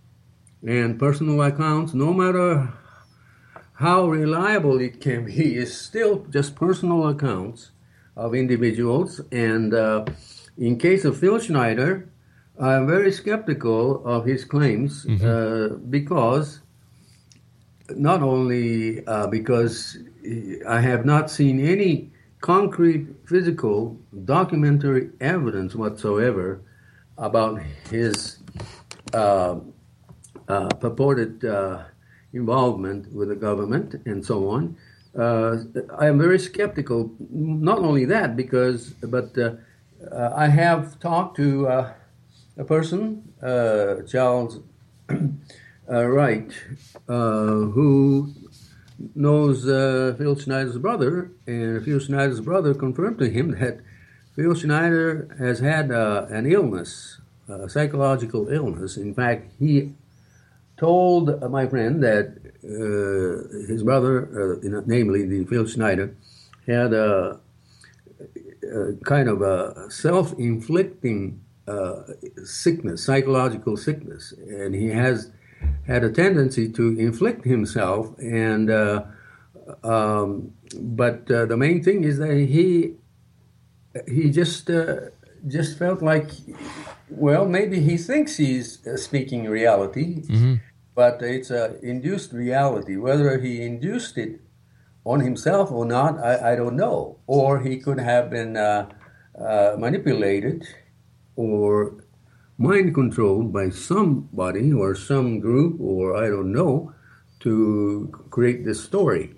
And 0.66 1.00
personal 1.00 1.42
accounts, 1.42 1.94
no 1.94 2.14
matter 2.14 2.74
how 3.74 4.08
reliable 4.08 4.80
it 4.80 5.02
can 5.02 5.26
be, 5.26 5.56
is 5.64 5.78
still 5.78 6.26
just 6.30 6.56
personal 6.56 7.08
accounts 7.08 7.72
of 8.16 8.34
individuals. 8.36 9.22
And 9.32 9.74
uh, 9.74 10.06
in 10.58 10.78
case 10.78 11.06
of 11.06 11.18
Phil 11.18 11.40
Schneider, 11.40 12.10
I'm 12.60 12.88
very 12.88 13.12
skeptical 13.12 14.06
of 14.06 14.26
his 14.26 14.44
claims 14.44 15.06
uh, 15.06 15.78
because 15.90 16.60
not 17.96 18.22
only 18.22 19.06
uh, 19.08 19.28
because 19.28 19.98
I 20.68 20.82
have 20.82 21.06
not 21.06 21.32
seen 21.32 21.66
any 21.66 22.12
concrete 22.42 23.08
physical 23.26 23.98
documentary 24.26 25.10
evidence 25.22 25.74
whatsoever 25.76 26.62
about 27.18 27.62
his 27.90 28.40
uh, 29.14 29.60
uh, 30.48 30.68
purported 30.80 31.46
uh, 31.46 31.84
involvement 32.34 33.12
with 33.14 33.30
the 33.30 33.36
government 33.36 33.96
and 34.06 34.26
so 34.26 34.50
on. 34.50 34.76
Uh, 35.18 35.58
I 35.98 36.08
am 36.08 36.20
very 36.20 36.40
skeptical. 36.40 37.12
Not 37.30 37.80
only 37.80 38.06
that, 38.06 38.36
because 38.36 38.90
but 39.02 39.38
uh, 39.38 39.56
uh, 40.12 40.34
I 40.36 40.48
have 40.48 41.00
talked 41.00 41.36
to 41.38 41.68
uh, 41.68 41.94
a 42.58 42.64
person, 42.64 43.34
uh, 43.44 44.02
Charles 44.08 44.60
uh, 45.10 46.06
Wright, 46.06 46.52
who 47.08 48.34
knows 49.16 49.64
Phil 50.18 50.36
Schneider's 50.36 50.78
brother, 50.78 51.32
and 51.48 51.84
Phil 51.84 52.00
Schneider's 52.00 52.42
brother 52.42 52.74
confirmed 52.74 53.18
to 53.20 53.30
him 53.30 53.52
that 53.60 53.80
Phil 54.36 54.54
Schneider 54.54 55.36
has 55.40 55.60
had 55.60 55.92
an 55.92 56.46
illness, 56.46 57.20
a 57.48 57.70
psychological 57.70 58.50
illness. 58.50 58.98
In 58.98 59.14
fact, 59.14 59.52
he 59.60 59.94
told 60.80 61.42
my 61.52 61.68
friend 61.68 62.02
that 62.02 62.38
uh, 62.64 63.68
his 63.68 63.84
brother, 63.84 64.60
uh, 64.64 64.82
namely 64.86 65.26
the 65.26 65.46
Phil 65.46 65.68
Schneider, 65.68 66.16
had 66.66 66.94
a, 66.94 67.40
a 68.64 68.94
kind 69.04 69.28
of 69.28 69.42
a 69.42 69.92
self-inflicting 69.92 71.42
uh, 71.70 72.04
sickness, 72.44 73.04
psychological 73.04 73.78
sickness, 73.78 74.34
and 74.48 74.74
he 74.76 74.88
has 74.88 75.32
had 75.88 76.04
a 76.04 76.12
tendency 76.12 76.72
to 76.72 76.84
inflict 77.00 77.46
himself. 77.46 78.18
And 78.20 78.70
uh, 78.70 79.04
um, 79.84 80.54
but 80.80 81.30
uh, 81.32 81.46
the 81.46 81.58
main 81.58 81.84
thing 81.84 82.04
is 82.04 82.18
that 82.18 82.36
he 82.56 82.96
he 84.08 84.30
just 84.30 84.70
uh, 84.70 84.96
just 85.48 85.78
felt 85.78 86.02
like, 86.02 86.30
well, 87.10 87.46
maybe 87.46 87.80
he 87.80 87.98
thinks 87.98 88.38
he's 88.38 88.86
uh, 88.86 88.98
speaking 88.98 89.42
reality, 89.48 90.24
but 90.96 91.22
it's 91.22 91.52
a 91.52 91.80
induced 91.82 92.32
reality. 92.34 92.96
Whether 92.98 93.40
he 93.40 93.62
induced 93.62 94.18
it 94.18 94.42
on 95.06 95.20
himself 95.22 95.72
or 95.72 95.86
not, 95.86 96.20
I, 96.20 96.54
I 96.54 96.56
don't 96.56 96.76
know. 96.76 97.18
Or 97.28 97.60
he 97.60 97.78
could 97.80 98.00
have 98.00 98.30
been 98.30 98.58
uh, 98.58 98.90
uh, 99.40 99.76
manipulated 99.78 100.68
or 101.40 102.04
mind 102.58 102.94
controlled 102.94 103.54
by 103.54 103.70
somebody 103.70 104.74
or 104.74 104.94
some 104.94 105.40
group 105.40 105.80
or 105.80 106.18
I 106.18 106.28
don't 106.28 106.52
know 106.52 106.94
to 107.40 108.12
create 108.30 108.66
this 108.66 108.84
story. 108.84 109.36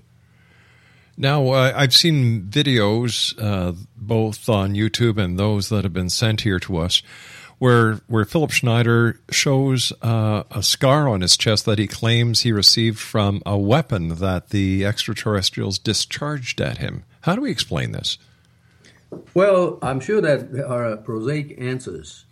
Now, 1.15 1.49
uh, 1.49 1.71
I've 1.75 1.93
seen 1.93 2.47
videos, 2.49 3.35
uh, 3.39 3.73
both 3.95 4.49
on 4.49 4.73
YouTube 4.73 5.19
and 5.19 5.37
those 5.37 5.69
that 5.69 5.83
have 5.83 5.93
been 5.93 6.09
sent 6.09 6.41
here 6.41 6.59
to 6.61 6.77
us, 6.77 7.03
where 7.59 8.01
where 8.07 8.25
Philip 8.25 8.49
Schneider 8.49 9.19
shows 9.29 9.93
uh, 10.01 10.43
a 10.49 10.63
scar 10.63 11.07
on 11.07 11.21
his 11.21 11.37
chest 11.37 11.65
that 11.65 11.77
he 11.77 11.85
claims 11.85 12.41
he 12.41 12.51
received 12.51 12.97
from 12.97 13.43
a 13.45 13.55
weapon 13.55 14.15
that 14.15 14.49
the 14.49 14.83
extraterrestrials 14.83 15.77
discharged 15.77 16.59
at 16.59 16.79
him. 16.79 17.03
How 17.21 17.35
do 17.35 17.41
we 17.41 17.51
explain 17.51 17.91
this? 17.91 18.17
Well, 19.33 19.77
I'm 19.81 19.99
sure 19.99 20.21
that 20.21 20.53
there 20.53 20.67
are 20.67 20.97
prosaic 20.97 21.59
answers. 21.59 22.25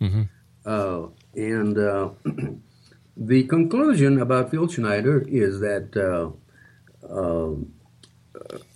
Uh, 0.64 1.08
and 1.34 1.78
uh, 1.78 2.10
the 3.16 3.44
conclusion 3.44 4.20
about 4.20 4.50
Phil 4.50 4.68
Schneider 4.68 5.24
is 5.26 5.60
that 5.60 5.96
uh, 5.96 6.30
um, 7.12 7.72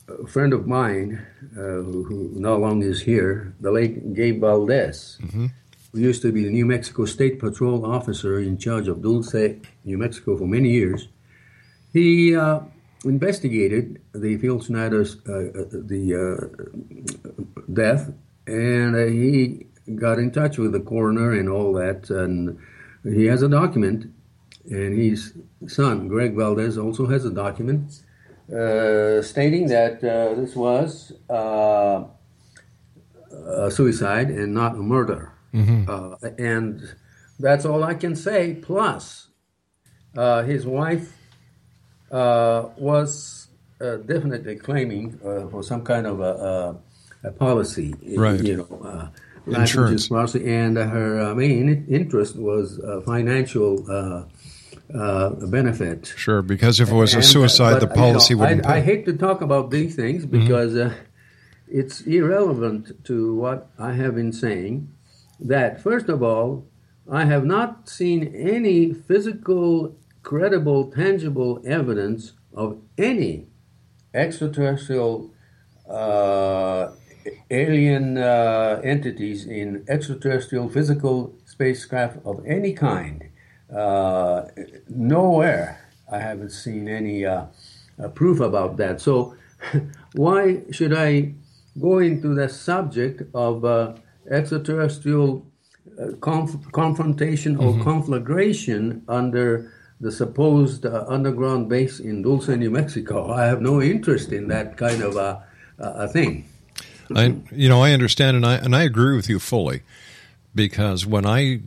a 0.08 0.26
friend 0.26 0.52
of 0.52 0.66
mine, 0.66 1.25
uh, 1.56 1.61
who, 1.61 2.04
who 2.04 2.30
no 2.37 2.56
longer 2.56 2.87
is 2.87 3.02
here, 3.02 3.54
the 3.61 3.70
late 3.70 4.14
Gabe 4.14 4.40
Valdez, 4.40 5.18
who 5.92 6.00
used 6.00 6.23
to 6.23 6.32
be 6.32 6.44
the 6.44 6.50
New 6.50 6.66
Mexico 6.66 7.04
State 7.04 7.38
Patrol 7.38 7.87
officer 7.87 8.38
in 8.38 8.58
charge 8.58 8.88
of 8.88 9.00
Dulce, 9.00 9.56
New 9.84 9.99
Mexico 9.99 10.37
for 10.37 10.46
many 10.46 10.70
years, 10.70 11.08
he 11.92 12.34
uh, 12.37 12.61
investigated 13.04 14.00
the 14.12 14.37
Phil 14.38 14.61
Schneider's 14.61 15.16
uh, 15.28 15.32
uh, 15.32 15.64
the 15.73 16.04
uh, 16.14 17.62
death, 17.73 18.12
and 18.46 18.96
uh, 18.96 19.06
he 19.06 19.66
got 19.94 20.18
in 20.18 20.30
touch 20.30 20.58
with 20.58 20.73
the 20.73 20.80
coroner 20.80 21.32
and 21.32 21.49
all 21.49 21.73
that, 21.75 22.11
and 22.11 22.58
he 23.04 23.26
has 23.26 23.42
a 23.42 23.49
document, 23.49 24.12
and 24.70 24.99
his 24.99 25.34
son 25.66 26.08
Greg 26.08 26.34
Valdez 26.34 26.78
also 26.78 27.06
has 27.06 27.25
a 27.25 27.30
document 27.30 28.02
uh, 28.52 29.23
stating 29.23 29.66
that 29.68 30.04
uh, 30.04 30.34
this 30.34 30.54
was 30.54 31.12
uh, 31.30 32.04
a 33.46 33.70
suicide 33.70 34.28
and 34.30 34.52
not 34.54 34.75
a 34.75 34.82
murder, 34.82 35.32
uh, 35.88 36.16
and 36.38 36.94
that's 37.38 37.64
all 37.64 37.82
I 37.82 37.94
can 37.94 38.14
say. 38.14 38.54
Plus, 38.54 39.28
uh, 40.16 40.42
his 40.42 40.66
wife 40.66 41.13
was 42.11 43.49
uh, 43.80 43.96
definitely 43.96 44.56
claiming 44.56 45.18
uh, 45.25 45.49
for 45.49 45.62
some 45.62 45.82
kind 45.82 46.06
of 46.06 46.20
a, 46.20 46.76
a, 47.25 47.28
a 47.28 47.32
policy, 47.32 47.94
Right. 48.16 48.40
You 48.42 48.56
know, 48.58 48.82
uh, 48.84 49.08
Insurance. 49.46 50.08
policy, 50.08 50.49
and 50.49 50.76
her 50.78 51.20
uh, 51.20 51.34
main 51.34 51.84
interest 51.88 52.37
was 52.37 52.80
uh, 52.80 53.02
financial 53.04 53.84
uh, 53.90 54.25
uh, 54.96 55.46
benefit. 55.46 56.14
Sure, 56.16 56.40
because 56.40 56.80
if 56.80 56.90
it 56.90 56.94
was 56.94 57.12
a 57.12 57.18
And, 57.18 57.25
uh, 57.25 57.28
suicide, 57.28 57.73
but, 57.73 57.80
the 57.80 57.88
you 57.88 57.94
policy 57.94 58.34
know, 58.34 58.40
wouldn't 58.40 58.66
I, 58.66 58.76
I 58.76 58.80
hate 58.80 59.04
to 59.04 59.12
talk 59.12 59.42
about 59.42 59.70
these 59.70 59.94
things 59.94 60.25
because 60.25 60.76
uh, 60.76 60.94
it's 61.68 62.00
irrelevant 62.02 63.04
to 63.04 63.34
what 63.34 63.68
I 63.78 63.92
have 63.92 64.14
been 64.14 64.32
saying. 64.32 64.88
That 65.40 65.80
first 65.82 66.08
of 66.08 66.23
all, 66.23 66.66
I 67.11 67.26
have 67.26 67.44
not 67.44 67.88
seen 67.88 68.34
any 68.34 68.94
physical, 68.94 69.94
credible, 70.25 70.90
tangible 70.90 71.62
evidence 71.64 72.33
of 72.53 72.79
any 72.98 73.46
extraterrestrial 74.12 75.31
uh, 75.88 76.90
alien 77.51 78.18
uh, 78.18 78.81
entities 78.83 79.46
in 79.46 79.85
extraterrestrial 79.87 80.68
physical 80.68 81.35
spacecraft 81.44 82.18
of 82.25 82.44
any 82.46 82.72
kind. 82.72 83.25
Uh, 83.75 84.46
nowhere 84.88 85.81
I 86.11 86.18
haven't 86.18 86.51
seen 86.51 86.88
any 86.88 87.25
uh, 87.25 87.46
uh, 88.03 88.09
proof 88.09 88.40
about 88.40 88.77
that. 88.79 89.01
So, 89.01 89.37
why 90.14 90.62
should 90.70 90.92
I 90.92 91.35
go 91.81 91.98
into 91.98 92.35
the 92.35 92.48
subject 92.48 93.22
of 93.35 93.64
uh, 93.64 93.94
extraterrestrial 94.31 95.46
conf- 96.20 96.70
confrontation 96.72 97.57
or 97.57 97.83
conflagration 97.83 99.03
under 99.09 99.72
the 100.00 100.12
supposed 100.12 100.85
uh, 100.85 101.04
underground 101.09 101.68
base 101.68 102.00
in 102.00 102.22
Dulce, 102.22 102.48
New 102.48 102.70
Mexico? 102.70 103.33
I 103.33 103.46
have 103.46 103.61
no 103.61 103.80
interest 103.80 104.33
in 104.33 104.48
that 104.48 104.76
kind 104.76 105.02
of 105.02 105.16
a, 105.16 105.44
a 105.78 106.09
thing. 106.09 106.48
I, 107.14 107.37
you 107.52 107.68
know, 107.68 107.83
I 107.83 107.92
understand, 107.92 108.37
and 108.37 108.46
I 108.46 108.54
and 108.57 108.74
I 108.74 108.83
agree 108.83 109.14
with 109.14 109.28
you 109.28 109.38
fully, 109.38 109.83
because 110.54 111.07
when 111.07 111.26
I 111.26 111.61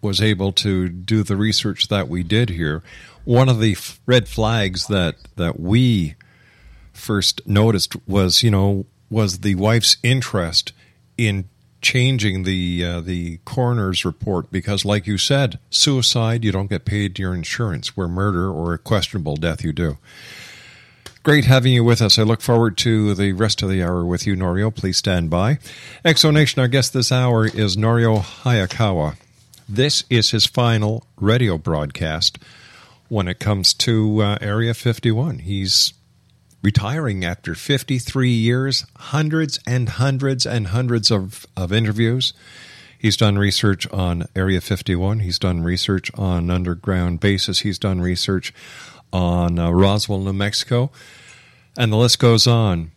was 0.00 0.20
able 0.20 0.52
to 0.52 0.88
do 0.88 1.22
the 1.22 1.36
research 1.36 1.88
that 1.88 2.08
we 2.08 2.22
did 2.22 2.50
here, 2.50 2.82
one 3.24 3.48
of 3.48 3.60
the 3.60 3.72
f- 3.72 4.00
red 4.06 4.28
flags 4.28 4.86
that 4.88 5.16
that 5.36 5.60
we 5.60 6.14
first 6.92 7.46
noticed 7.46 7.96
was, 8.06 8.42
you 8.42 8.50
know, 8.50 8.86
was 9.10 9.40
the 9.40 9.54
wife's 9.54 9.96
interest 10.02 10.72
in 11.18 11.48
changing 11.82 12.44
the 12.44 12.84
uh, 12.84 13.00
the 13.00 13.38
coroner's 13.44 14.04
report 14.04 14.50
because, 14.50 14.84
like 14.84 15.06
you 15.06 15.18
said, 15.18 15.58
suicide 15.68 16.44
you 16.44 16.52
don't 16.52 16.70
get 16.70 16.84
paid 16.84 17.18
your 17.18 17.34
insurance, 17.34 17.96
where 17.96 18.08
murder 18.08 18.50
or 18.50 18.72
a 18.72 18.78
questionable 18.78 19.36
death 19.36 19.62
you 19.64 19.72
do. 19.72 19.98
Great 21.22 21.44
having 21.44 21.72
you 21.72 21.84
with 21.84 22.02
us. 22.02 22.18
I 22.18 22.22
look 22.22 22.40
forward 22.40 22.76
to 22.78 23.14
the 23.14 23.32
rest 23.32 23.62
of 23.62 23.68
the 23.68 23.82
hour 23.82 24.04
with 24.04 24.26
you, 24.26 24.34
Norio. 24.34 24.74
Please 24.74 24.96
stand 24.96 25.30
by. 25.30 25.58
Exonation, 26.04 26.58
our 26.58 26.66
guest 26.66 26.92
this 26.92 27.12
hour 27.12 27.46
is 27.46 27.76
Norio 27.76 28.22
Hayakawa. 28.22 29.16
This 29.68 30.02
is 30.10 30.32
his 30.32 30.46
final 30.46 31.06
radio 31.20 31.58
broadcast 31.58 32.38
when 33.08 33.28
it 33.28 33.38
comes 33.38 33.72
to 33.74 34.20
uh, 34.20 34.38
Area 34.40 34.74
51. 34.74 35.40
He's 35.40 35.92
retiring 36.62 37.24
after 37.24 37.54
53 37.54 38.30
years, 38.30 38.86
hundreds 38.96 39.58
and 39.66 39.88
hundreds 39.88 40.46
and 40.46 40.68
hundreds 40.68 41.10
of, 41.10 41.46
of 41.56 41.72
interviews. 41.72 42.32
He's 42.98 43.16
done 43.16 43.36
research 43.36 43.90
on 43.90 44.26
Area 44.36 44.60
51. 44.60 45.20
He's 45.20 45.40
done 45.40 45.64
research 45.64 46.10
on 46.14 46.50
underground 46.50 47.18
bases. 47.18 47.60
He's 47.60 47.78
done 47.78 48.00
research 48.00 48.54
on 49.12 49.58
uh, 49.58 49.70
Roswell, 49.72 50.20
New 50.20 50.32
Mexico. 50.32 50.92
And 51.76 51.92
the 51.92 51.96
list 51.96 52.20
goes 52.20 52.46
on. 52.46 52.92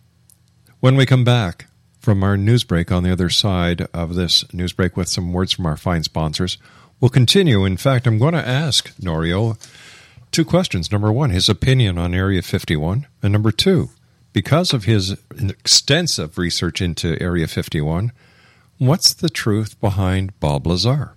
When 0.80 0.96
we 0.96 1.08
come 1.08 1.24
back 1.24 1.66
from 2.00 2.24
our 2.24 2.38
news 2.38 2.64
break 2.64 2.92
on 2.92 3.02
the 3.02 3.12
other 3.12 3.32
side 3.32 3.88
of 3.94 4.14
this 4.14 4.46
news 4.54 4.74
break 4.74 4.96
with 4.96 5.08
some 5.08 5.34
words 5.34 5.54
from 5.54 5.66
our 5.66 5.76
fine 5.76 6.04
sponsors, 6.04 6.60
we'll 7.00 7.10
continue. 7.10 7.66
In 7.66 7.78
fact, 7.78 8.06
I'm 8.06 8.20
going 8.20 8.36
to 8.36 8.48
ask 8.48 8.96
Norio 8.98 9.58
two 10.36 10.44
questions. 10.44 10.92
Number 10.92 11.14
one, 11.14 11.30
his 11.30 11.48
opinion 11.48 11.98
on 11.98 12.14
Area 12.14 12.42
51. 12.42 13.08
And 13.24 13.32
number 13.32 13.54
two, 13.54 13.90
because 14.34 14.74
of 14.74 14.84
his 14.84 15.16
extensive 15.40 16.38
research 16.38 16.82
into 16.82 17.18
Area 17.22 17.48
51, 17.48 18.12
what's 18.78 19.14
the 19.14 19.30
truth 19.30 19.80
behind 19.80 20.38
Bob 20.42 20.68
Lazar? 20.68 21.14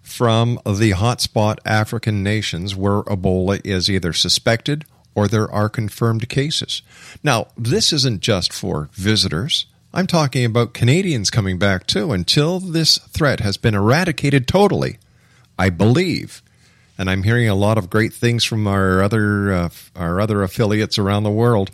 from 0.02 0.57
the 0.66 0.90
hotspot 0.90 1.57
African 1.64 2.22
nations 2.22 2.76
where 2.76 3.00
Ebola 3.05 3.62
is 3.64 3.88
either 3.88 4.12
suspected 4.12 4.85
or 5.14 5.26
there 5.26 5.50
are 5.50 5.70
confirmed 5.70 6.28
cases. 6.28 6.83
Now, 7.22 7.46
this 7.57 7.94
isn't 7.94 8.20
just 8.20 8.52
for 8.52 8.90
visitors. 8.92 9.64
I'm 9.94 10.07
talking 10.07 10.44
about 10.44 10.74
Canadians 10.74 11.31
coming 11.31 11.59
back 11.59 11.87
too 11.87 12.12
until 12.12 12.61
this 12.61 12.98
threat 12.98 13.40
has 13.40 13.57
been 13.57 13.74
eradicated 13.74 14.46
totally. 14.46 14.98
I 15.59 15.70
believe. 15.70 16.42
And 17.02 17.10
I'm 17.10 17.24
hearing 17.24 17.48
a 17.48 17.56
lot 17.56 17.78
of 17.78 17.90
great 17.90 18.12
things 18.12 18.44
from 18.44 18.68
our 18.68 19.02
other 19.02 19.52
uh, 19.52 19.68
our 19.96 20.20
other 20.20 20.44
affiliates 20.44 20.98
around 20.98 21.24
the 21.24 21.32
world 21.32 21.72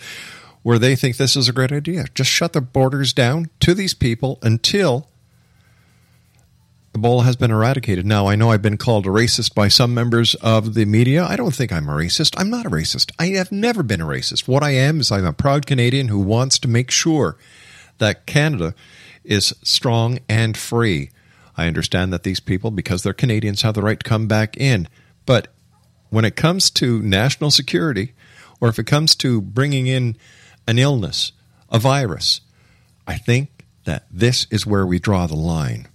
where 0.63 0.79
they 0.79 0.97
think 0.97 1.19
this 1.19 1.37
is 1.37 1.51
a 1.51 1.53
great 1.53 1.71
idea. 1.71 2.07
Just 2.15 2.31
shut 2.31 2.55
the 2.55 2.63
borders 2.63 3.13
down 3.13 3.51
to 3.61 3.75
these 3.75 3.93
people 3.93 4.39
until 4.41 5.07
Ebola 6.95 7.25
has 7.25 7.37
been 7.37 7.51
eradicated. 7.51 8.07
Now, 8.07 8.27
I 8.27 8.37
know 8.37 8.53
I've 8.53 8.63
been 8.63 8.79
called 8.79 9.05
a 9.05 9.11
racist 9.11 9.55
by 9.55 9.69
some 9.69 9.93
members 9.93 10.35
of 10.37 10.73
the 10.73 10.87
media. 10.87 11.27
I 11.27 11.37
don't 11.37 11.55
think 11.55 11.75
I'm 11.75 11.91
a 11.91 11.93
racist. 11.93 12.35
I'm 12.39 12.49
not 12.49 12.65
a 12.65 12.71
racist. 12.71 13.13
I 13.19 13.27
have 13.33 13.53
never 13.53 13.83
been 13.83 14.01
a 14.01 14.07
racist. 14.07 14.49
What 14.49 14.63
I 14.63 14.71
am 14.71 14.99
is 15.01 15.13
I'm 15.13 15.27
a 15.27 15.35
proud 15.35 15.67
Canadian 15.67 16.09
who 16.09 16.21
wants 16.21 16.59
to 16.61 16.69
make 16.69 16.91
sure 16.91 17.37
that 17.99 18.25
Canada 18.25 18.75
is 19.25 19.55
strong 19.63 20.21
and 20.27 20.57
free. 20.57 21.11
I 21.55 21.67
understand 21.67 22.15
that 22.15 22.23
these 22.23 22.41
people, 22.41 22.71
because 22.71 23.03
they're 23.03 23.13
Canadians, 23.13 23.61
have 23.61 23.75
the 23.75 23.83
right 23.83 24.01
to 24.01 24.09
come 24.09 24.27
back 24.27 24.57
in. 24.57 24.89
But 25.29 25.49
when 26.09 26.25
it 26.25 26.35
comes 26.37 26.71
to 26.71 27.03
national 27.03 27.51
security, 27.51 28.15
or 28.63 28.71
if 28.71 28.79
it 28.79 28.87
comes 28.87 29.15
to 29.17 29.43
bringing 29.43 29.87
in 29.87 30.17
an 30.67 30.79
illness, 30.79 31.33
a 31.69 31.79
virus, 31.79 32.41
I 33.07 33.19
think 33.19 33.67
that 33.85 34.07
this 34.11 34.47
is 34.51 34.67
where 34.67 34.87
we 34.87 34.99
draw 34.99 35.27
the 35.27 35.37
line. 35.37 35.87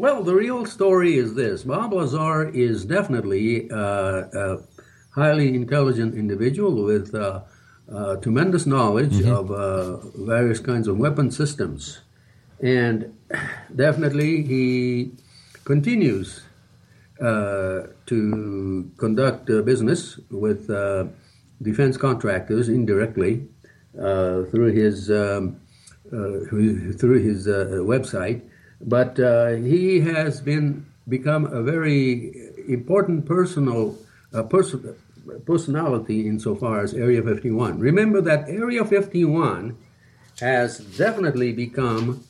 Well, 0.00 0.22
the 0.22 0.34
real 0.34 0.64
story 0.64 1.18
is 1.18 1.34
this 1.34 1.64
Bob 1.64 1.92
Lazar 1.92 2.48
is 2.48 2.86
definitely 2.86 3.70
uh, 3.70 3.76
a 4.32 4.58
highly 5.10 5.54
intelligent 5.54 6.14
individual 6.14 6.84
with 6.84 7.14
uh, 7.14 7.42
uh, 7.92 8.16
tremendous 8.16 8.64
knowledge 8.64 9.12
mm-hmm. 9.12 9.30
of 9.30 9.50
uh, 9.50 9.98
various 10.24 10.58
kinds 10.58 10.88
of 10.88 10.96
weapon 10.96 11.30
systems. 11.30 12.00
And 12.62 13.14
definitely 13.76 14.42
he 14.42 15.12
continues 15.64 16.44
uh, 17.20 17.88
to 18.06 18.90
conduct 18.96 19.50
uh, 19.50 19.60
business 19.60 20.18
with 20.30 20.70
uh, 20.70 21.08
defense 21.60 21.98
contractors 21.98 22.70
indirectly 22.70 23.48
uh, 24.00 24.44
through 24.44 24.72
his 24.72 25.10
um, 25.10 25.60
uh, 26.10 26.48
through 26.48 27.20
his 27.20 27.46
uh, 27.46 27.84
website. 27.84 28.40
But 28.80 29.18
he 29.62 30.00
has 30.00 30.40
been 30.40 30.86
become 31.08 31.46
a 31.46 31.62
very 31.62 32.32
important 32.68 33.26
personal 33.26 33.98
person, 34.48 34.94
personality 35.44 36.26
insofar 36.26 36.80
as 36.80 36.94
Area 36.94 37.22
51. 37.22 37.78
Remember 37.78 38.20
that 38.20 38.48
Area 38.48 38.84
51 38.84 39.76
has 40.40 40.78
definitely 40.78 41.52
become 41.52 42.24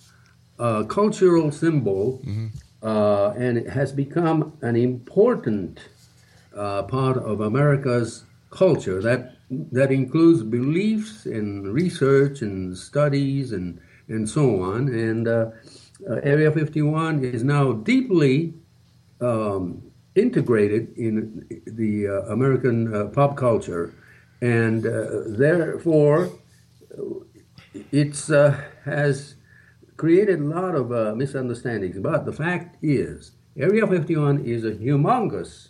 a 0.59 0.85
cultural 0.85 1.51
symbol, 1.51 2.21
mm-hmm. 2.25 2.47
uh, 2.83 3.31
and 3.31 3.59
it 3.59 3.69
has 3.69 3.93
become 3.93 4.53
an 4.63 4.77
important 4.77 5.81
uh, 6.57 6.83
part 6.83 7.17
of 7.17 7.41
America's 7.41 8.25
culture 8.51 9.01
that 9.01 9.37
that 9.51 9.91
includes 9.91 10.43
beliefs 10.43 11.27
and 11.27 11.73
research 11.73 12.43
and 12.43 12.77
studies 12.77 13.53
and 13.53 13.81
and 14.09 14.29
so 14.29 14.63
on. 14.63 14.89
And 14.89 15.29
uh, 16.09 16.15
uh 16.15 16.21
Area 16.23 16.51
51 16.51 17.25
is 17.25 17.43
now 17.43 17.73
deeply 17.73 18.55
um, 19.21 19.83
integrated 20.15 20.97
in 20.97 21.47
the 21.67 22.09
uh, 22.09 22.33
American 22.33 22.95
uh, 22.95 23.05
pop 23.07 23.37
culture, 23.37 23.95
and 24.41 24.83
therefore 24.83 26.31
it's 27.93 28.29
has 28.85 29.37
created 30.01 30.41
a 30.41 30.45
lot 30.45 30.75
of 30.75 30.91
uh, 30.91 31.15
misunderstandings. 31.15 31.99
But 31.99 32.25
the 32.25 32.33
fact 32.33 32.79
is, 32.83 33.33
Area 33.55 33.87
51 33.87 34.47
is 34.47 34.65
a 34.65 34.73
humongous, 34.73 35.69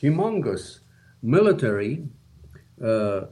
humongous 0.00 0.78
military 1.20 2.06
uh, 2.82 3.22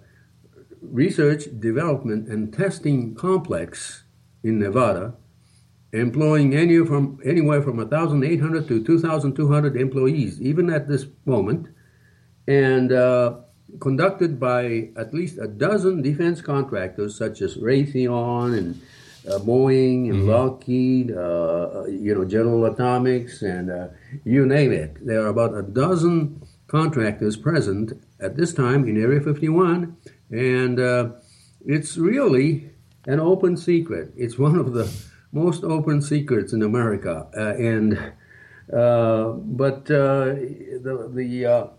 research, 0.80 1.44
development, 1.60 2.26
and 2.26 2.52
testing 2.52 3.14
complex 3.14 4.02
in 4.42 4.58
Nevada, 4.58 5.14
employing 5.92 6.54
anywhere 6.54 6.86
from 6.86 7.20
anywhere 7.24 7.62
from 7.62 7.76
1,800 7.76 8.66
to 8.68 8.82
2,200 8.82 9.76
employees, 9.76 10.40
even 10.40 10.70
at 10.70 10.88
this 10.88 11.06
moment, 11.26 11.68
and 12.48 12.92
uh, 12.92 13.36
conducted 13.80 14.40
by 14.40 14.88
at 14.96 15.12
least 15.12 15.38
a 15.38 15.46
dozen 15.46 16.02
defense 16.02 16.40
contractors 16.40 17.16
such 17.16 17.42
as 17.42 17.56
Raytheon 17.56 18.56
and 18.56 18.80
uh, 19.28 19.38
Boeing 19.38 20.10
and 20.10 20.22
mm-hmm. 20.22 20.30
Lockheed, 20.30 21.12
uh, 21.12 21.18
uh, 21.20 21.86
you 21.86 22.14
know, 22.14 22.24
General 22.24 22.64
Atomics, 22.66 23.42
and 23.42 23.70
uh, 23.70 23.88
you 24.24 24.46
name 24.46 24.72
it. 24.72 25.04
There 25.04 25.22
are 25.22 25.28
about 25.28 25.54
a 25.54 25.62
dozen 25.62 26.42
contractors 26.66 27.36
present 27.36 27.92
at 28.18 28.36
this 28.36 28.52
time 28.52 28.88
in 28.88 29.00
Area 29.00 29.20
51, 29.20 29.96
and 30.30 30.80
uh, 30.80 31.10
it's 31.64 31.96
really 31.96 32.70
an 33.06 33.20
open 33.20 33.56
secret. 33.56 34.12
It's 34.16 34.38
one 34.38 34.56
of 34.56 34.72
the 34.72 34.90
most 35.32 35.64
open 35.64 36.00
secrets 36.02 36.52
in 36.52 36.62
America, 36.62 37.26
uh, 37.36 37.54
and 37.56 38.12
but 38.68 39.86
the 39.86 40.80
the 40.82 41.70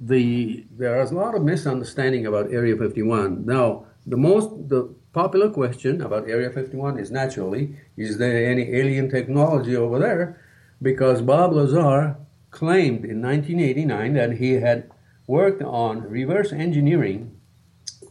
the 0.00 0.66
there 0.70 1.00
is 1.02 1.10
a 1.10 1.14
lot 1.14 1.34
of 1.34 1.42
misunderstanding 1.42 2.26
about 2.26 2.52
Area 2.52 2.76
51. 2.76 3.44
Now, 3.44 3.86
the 4.06 4.16
most 4.16 4.68
the 4.68 4.94
popular 5.12 5.50
question 5.50 6.00
about 6.00 6.28
Area 6.28 6.50
51 6.50 6.98
is 6.98 7.10
naturally, 7.10 7.76
is 7.96 8.18
there 8.18 8.50
any 8.50 8.74
alien 8.74 9.08
technology 9.08 9.76
over 9.76 9.98
there? 9.98 10.40
Because 10.82 11.22
Bob 11.22 11.52
Lazar 11.52 12.16
claimed 12.50 13.04
in 13.04 13.22
1989 13.22 14.14
that 14.14 14.32
he 14.38 14.52
had 14.54 14.90
worked 15.26 15.62
on 15.62 16.02
reverse 16.02 16.52
engineering 16.52 17.40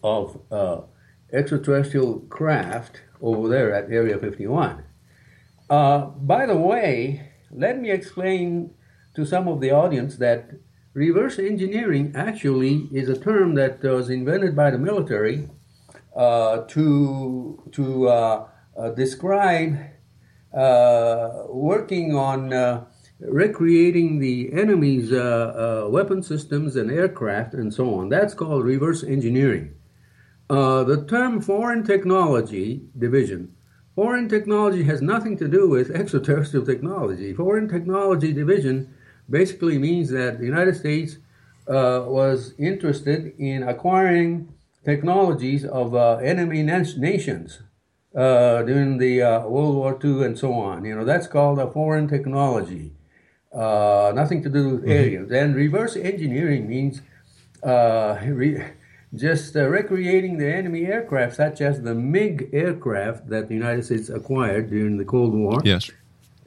of 0.03 0.39
uh, 0.51 0.81
extraterrestrial 1.31 2.19
craft 2.21 3.01
over 3.23 3.47
there 3.47 3.73
at 3.73 3.89
Area 3.89 4.19
51. 4.19 4.83
Uh, 5.69 6.01
by 6.05 6.45
the 6.45 6.57
way, 6.57 7.31
let 7.49 7.79
me 7.79 7.89
explain 7.89 8.75
to 9.15 9.25
some 9.25 9.47
of 9.47 9.61
the 9.61 9.71
audience 9.71 10.17
that 10.17 10.51
reverse 10.93 11.39
engineering 11.39 12.11
actually 12.15 12.89
is 12.91 13.09
a 13.09 13.17
term 13.17 13.55
that 13.55 13.81
was 13.81 14.09
invented 14.09 14.55
by 14.55 14.69
the 14.69 14.77
military 14.77 15.49
uh, 16.15 16.57
to 16.67 17.59
to 17.71 18.07
uh, 18.07 18.47
uh, 18.77 18.89
describe 18.91 19.79
working 21.49 22.15
on 22.15 22.85
recreating 23.19 24.19
the 24.19 24.53
enemy's 24.53 25.11
weapon 25.11 26.21
systems 26.21 26.75
and 26.75 26.91
aircraft 26.91 27.55
and 27.55 27.73
so 27.73 27.95
on. 27.95 28.09
That's 28.09 28.35
called 28.35 28.63
reverse 28.65 29.03
engineering. 29.03 29.73
The 30.83 31.05
term 31.05 31.41
foreign 31.41 31.83
technology 31.83 32.81
division 32.97 33.53
Foreign 33.95 34.27
technology 34.27 34.83
has 34.85 35.01
nothing 35.03 35.37
to 35.37 35.47
do 35.47 35.69
with 35.69 35.91
extraterrestrial 36.01 36.65
technology. 36.65 37.33
Foreign 37.33 37.67
technology 37.69 38.33
division 38.33 38.93
basically 39.29 39.77
means 39.77 40.09
that 40.09 40.39
the 40.39 40.45
United 40.45 40.75
States 40.75 41.17
uh, 41.67 42.03
was 42.07 42.53
interested 42.57 43.33
in 43.37 43.61
acquiring 43.63 44.51
technologies 44.83 45.63
of 45.65 45.93
uh, 45.95 46.15
enemy 46.17 46.63
nations 46.63 47.61
uh, 48.15 48.63
during 48.63 48.97
the 48.97 49.21
uh, 49.21 49.47
World 49.47 49.75
War 49.75 49.97
II 50.03 50.23
and 50.25 50.37
so 50.37 50.53
on. 50.53 50.85
You 50.85 50.95
know, 50.95 51.05
that's 51.05 51.27
called 51.27 51.59
a 51.59 51.69
foreign 51.71 52.07
technology. 52.07 52.93
uh, 53.53 54.11
nothing 54.15 54.41
to 54.43 54.49
do 54.49 54.69
with 54.69 54.87
aliens. 54.89 55.31
And 55.31 55.55
reverse 55.55 55.95
engineering 55.95 56.67
means 56.67 57.01
uh, 57.63 58.17
re- 58.27 58.63
just 59.15 59.55
uh, 59.55 59.67
recreating 59.67 60.37
the 60.37 60.51
enemy 60.51 60.85
aircraft, 60.85 61.35
such 61.35 61.61
as 61.61 61.81
the 61.81 61.93
MiG 61.93 62.49
aircraft 62.51 63.29
that 63.29 63.47
the 63.47 63.53
United 63.53 63.85
States 63.85 64.09
acquired 64.09 64.69
during 64.69 64.97
the 64.97 65.05
Cold 65.05 65.33
War. 65.33 65.61
Yes. 65.63 65.91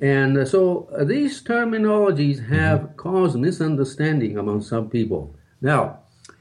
And 0.00 0.36
uh, 0.36 0.44
so 0.44 0.88
uh, 0.92 1.04
these 1.04 1.42
terminologies 1.42 2.48
have 2.48 2.96
caused 2.96 3.38
misunderstanding 3.38 4.36
among 4.36 4.62
some 4.62 4.90
people. 4.90 5.34
Now, 5.60 6.00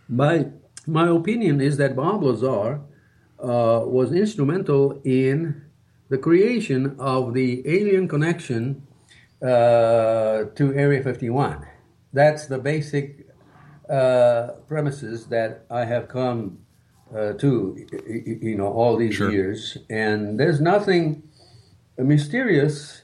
my, 0.09 0.47
my 0.87 1.07
opinion 1.07 1.61
is 1.61 1.77
that 1.77 1.95
Bob 1.95 2.23
Lazar 2.23 2.81
uh, 3.39 3.81
was 3.85 4.11
instrumental 4.11 4.99
in 5.03 5.61
the 6.09 6.17
creation 6.17 6.95
of 6.99 7.33
the 7.33 7.63
alien 7.67 8.07
connection 8.07 8.85
uh, 9.41 10.45
to 10.55 10.73
Area 10.73 11.03
51. 11.03 11.65
That's 12.13 12.47
the 12.47 12.57
basic 12.57 13.24
uh, 13.89 14.53
premises 14.67 15.27
that 15.27 15.65
I 15.69 15.85
have 15.85 16.07
come 16.07 16.59
uh, 17.15 17.33
to, 17.33 17.77
you 18.41 18.55
know, 18.55 18.67
all 18.67 18.97
these 18.97 19.15
Sure. 19.15 19.31
years. 19.31 19.77
And 19.89 20.39
there's 20.39 20.59
nothing 20.59 21.23
mysterious 21.97 23.03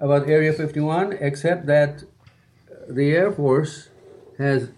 about 0.00 0.28
Area 0.28 0.52
51 0.52 1.14
except 1.20 1.66
that 1.66 2.04
the 2.88 3.12
Air 3.12 3.32
Force 3.32 3.88
has 4.38 4.70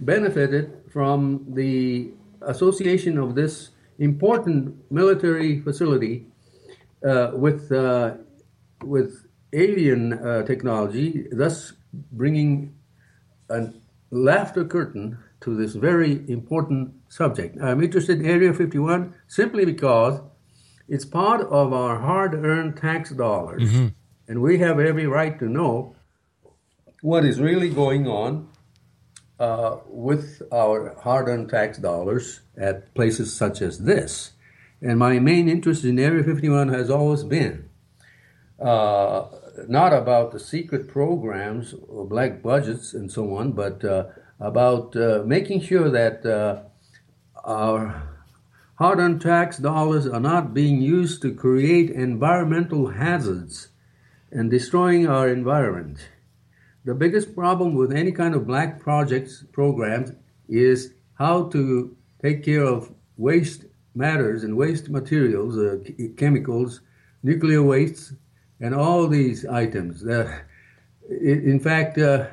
benefited 0.00 0.72
from 0.90 1.44
the 1.54 2.10
association 2.42 3.18
of 3.18 3.34
this 3.34 3.70
important 3.98 4.74
military 4.90 5.60
facility 5.60 6.26
uh, 7.04 7.32
with 7.34 7.70
uh, 7.72 8.14
with 8.84 9.26
alien 9.52 10.12
uh, 10.12 10.42
technology, 10.42 11.26
thus 11.32 11.72
bringing 12.12 12.74
a 14.10 14.16
laughter 14.16 14.64
curtain 14.64 15.18
to 15.40 15.54
this 15.56 15.74
very 15.74 16.24
important 16.28 16.92
subject. 17.08 17.60
I'm 17.62 17.82
interested 17.82 18.20
in 18.20 18.26
Area 18.26 18.52
51 18.52 19.14
simply 19.26 19.64
because 19.64 20.20
it's 20.88 21.04
part 21.04 21.42
of 21.42 21.72
our 21.72 21.98
hard-earned 22.00 22.76
tax 22.76 23.10
dollars, 23.10 23.62
and 24.26 24.42
we 24.42 24.58
have 24.58 24.80
every 24.80 25.06
right 25.06 25.38
to 25.38 25.46
know 25.46 25.94
what 27.02 27.24
is 27.24 27.40
really 27.40 27.68
going 27.68 28.08
on 28.08 28.48
uh, 29.38 29.76
with 29.86 30.42
our 30.50 30.96
hard-earned 31.00 31.48
tax 31.48 31.78
dollars 31.78 32.40
at 32.56 32.92
places 32.94 33.34
such 33.34 33.62
as 33.62 33.80
this. 33.80 34.32
And 34.80 34.98
my 34.98 35.18
main 35.18 35.48
interest 35.48 35.84
in 35.84 35.98
Area 35.98 36.24
51 36.24 36.68
has 36.68 36.90
always 36.90 37.24
been 37.24 37.68
uh, 38.60 39.26
not 39.66 39.92
about 39.92 40.32
the 40.32 40.40
secret 40.40 40.88
programs 40.88 41.74
or 41.88 42.06
black 42.06 42.42
budgets 42.42 42.94
and 42.94 43.10
so 43.10 43.34
on, 43.34 43.52
but 43.52 43.84
uh, 43.84 44.04
about 44.40 44.94
uh, 44.96 45.22
making 45.26 45.60
sure 45.60 45.90
that 45.90 46.24
uh, 46.24 46.62
our 47.44 48.02
hard-earned 48.76 49.20
tax 49.20 49.58
dollars 49.58 50.06
are 50.06 50.20
not 50.20 50.54
being 50.54 50.80
used 50.80 51.20
to 51.22 51.34
create 51.34 51.90
environmental 51.90 52.88
hazards 52.88 53.68
and 54.30 54.50
destroying 54.50 55.06
our 55.06 55.28
environment. 55.28 56.08
The 56.84 56.94
biggest 56.94 57.34
problem 57.34 57.74
with 57.74 57.92
any 57.92 58.12
kind 58.12 58.34
of 58.34 58.46
black 58.46 58.80
projects 58.80 59.44
programs 59.52 60.12
is 60.48 60.94
how 61.14 61.48
to 61.48 61.96
take 62.22 62.44
care 62.44 62.64
of 62.64 62.94
waste 63.16 63.64
matters 63.94 64.44
and 64.44 64.56
waste 64.56 64.88
materials, 64.88 65.58
uh, 65.58 65.78
chemicals, 66.16 66.80
nuclear 67.22 67.62
wastes, 67.62 68.12
and 68.60 68.74
all 68.74 69.06
these 69.06 69.46
items. 69.46 70.04
Uh, 70.04 70.40
in 71.08 71.60
fact, 71.60 71.98
uh, 71.98 72.26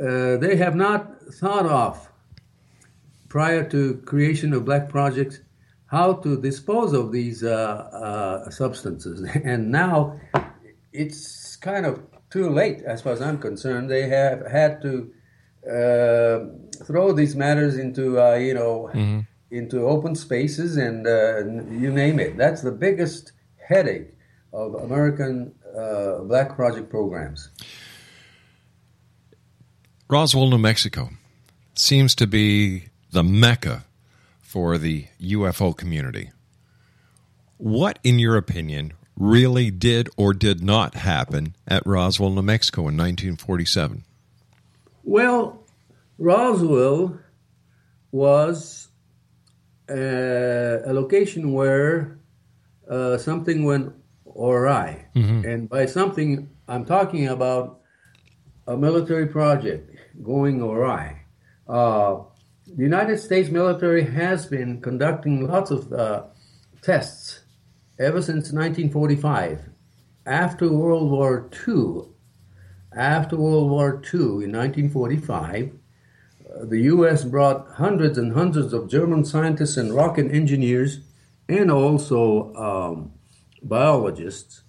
uh, 0.00 0.36
they 0.36 0.56
have 0.56 0.74
not 0.74 1.20
thought 1.34 1.66
of 1.66 2.08
prior 3.28 3.68
to 3.68 3.96
creation 4.06 4.52
of 4.52 4.64
black 4.64 4.88
projects 4.88 5.40
how 5.86 6.12
to 6.12 6.40
dispose 6.40 6.92
of 6.92 7.12
these 7.12 7.42
uh, 7.42 7.48
uh, 7.48 8.50
substances. 8.50 9.26
And 9.44 9.70
now 9.70 10.20
it's 10.92 11.56
kind 11.56 11.86
of 11.86 12.02
too 12.30 12.50
late, 12.50 12.82
as 12.82 13.02
far 13.02 13.12
as 13.12 13.22
I'm 13.22 13.38
concerned. 13.38 13.90
They 13.90 14.08
have 14.08 14.46
had 14.46 14.82
to 14.82 15.10
uh, 15.66 16.84
throw 16.84 17.12
these 17.12 17.34
matters 17.34 17.78
into, 17.78 18.20
uh, 18.20 18.34
you 18.34 18.54
know, 18.54 18.90
into 19.50 19.80
open 19.80 20.14
spaces 20.14 20.76
and 20.76 21.06
uh, 21.06 21.38
you 21.70 21.90
name 21.90 22.20
it. 22.20 22.36
That's 22.36 22.62
the 22.62 22.72
biggest 22.72 23.32
headache 23.56 24.12
of 24.52 24.74
American 24.74 25.54
uh, 25.76 26.18
black 26.20 26.54
project 26.54 26.90
programs. 26.90 27.50
Roswell, 30.08 30.48
New 30.48 30.58
Mexico 30.58 31.10
seems 31.74 32.14
to 32.14 32.26
be 32.26 32.88
the 33.10 33.22
mecca 33.22 33.84
for 34.40 34.78
the 34.78 35.06
UFO 35.20 35.76
community. 35.76 36.30
What, 37.58 37.98
in 38.02 38.18
your 38.18 38.36
opinion, 38.36 38.94
really 39.16 39.70
did 39.70 40.08
or 40.16 40.32
did 40.32 40.62
not 40.62 40.94
happen 40.94 41.54
at 41.66 41.86
Roswell, 41.86 42.30
New 42.30 42.42
Mexico 42.42 42.82
in 42.82 42.96
1947? 42.96 44.04
Well, 45.02 45.62
Roswell 46.18 47.18
was 48.10 48.88
uh, 49.90 49.94
a 49.94 50.92
location 50.92 51.52
where 51.52 52.18
uh, 52.88 53.18
something 53.18 53.64
went 53.64 53.92
awry. 54.38 55.06
And 55.44 55.68
by 55.68 55.86
something, 55.86 56.50
I'm 56.68 56.84
talking 56.84 57.28
about 57.28 57.80
a 58.66 58.76
military 58.76 59.26
project 59.26 59.96
going 60.22 60.60
awry. 60.60 61.22
Uh, 61.68 62.20
the 62.66 62.82
United 62.82 63.18
States 63.18 63.50
military 63.50 64.04
has 64.04 64.46
been 64.46 64.80
conducting 64.80 65.46
lots 65.46 65.70
of 65.70 65.92
uh, 65.92 66.24
tests 66.82 67.40
ever 67.98 68.20
since 68.20 68.52
1945. 68.52 69.70
After 70.26 70.70
World 70.70 71.10
War 71.10 71.50
II, 71.66 72.02
after 72.94 73.36
World 73.36 73.70
War 73.70 74.02
II 74.12 74.44
in 74.44 74.52
1945, 74.52 75.72
uh, 75.72 76.64
the 76.64 76.80
U.S. 76.82 77.24
brought 77.24 77.68
hundreds 77.72 78.18
and 78.18 78.32
hundreds 78.34 78.72
of 78.72 78.90
German 78.90 79.24
scientists 79.24 79.76
and 79.76 79.94
rocket 79.94 80.30
engineers 80.30 81.00
and 81.48 81.70
also 81.70 82.54
um, 82.54 83.12
biologists 83.62 84.62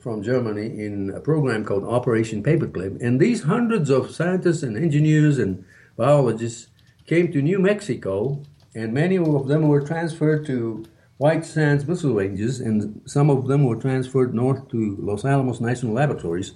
from 0.00 0.22
Germany 0.22 0.84
in 0.84 1.10
a 1.10 1.20
program 1.20 1.64
called 1.64 1.84
Operation 1.84 2.42
Paperclip. 2.42 3.00
And 3.00 3.20
these 3.20 3.44
hundreds 3.44 3.88
of 3.88 4.10
scientists 4.10 4.62
and 4.62 4.76
engineers 4.76 5.38
and 5.38 5.64
biologists 5.96 6.68
came 7.06 7.32
to 7.32 7.40
New 7.40 7.58
Mexico, 7.58 8.42
and 8.74 8.92
many 8.92 9.16
of 9.16 9.46
them 9.46 9.68
were 9.68 9.80
transferred 9.80 10.44
to 10.46 10.84
White 11.18 11.44
Sands 11.44 11.86
Missile 11.86 12.14
Ranges, 12.14 12.60
and 12.60 13.00
some 13.06 13.30
of 13.30 13.46
them 13.46 13.64
were 13.64 13.76
transferred 13.76 14.34
north 14.34 14.68
to 14.70 14.96
Los 14.98 15.24
Alamos 15.24 15.60
National 15.60 15.92
Laboratories. 15.92 16.54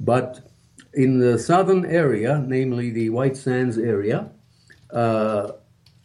But 0.00 0.40
in 0.94 1.20
the 1.20 1.38
southern 1.38 1.84
area, 1.84 2.42
namely 2.44 2.90
the 2.90 3.10
White 3.10 3.36
Sands 3.36 3.78
area, 3.78 4.30
uh, 4.90 5.52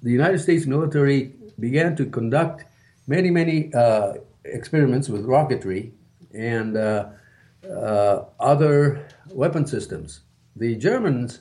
the 0.03 0.11
United 0.11 0.39
States 0.39 0.65
military 0.65 1.33
began 1.59 1.95
to 1.95 2.05
conduct 2.05 2.65
many, 3.07 3.31
many 3.31 3.73
uh, 3.73 4.13
experiments 4.45 5.09
with 5.09 5.25
rocketry 5.25 5.91
and 6.33 6.77
uh, 6.77 7.09
uh, 7.69 8.25
other 8.39 9.07
weapon 9.29 9.65
systems. 9.65 10.21
The 10.55 10.75
Germans 10.75 11.39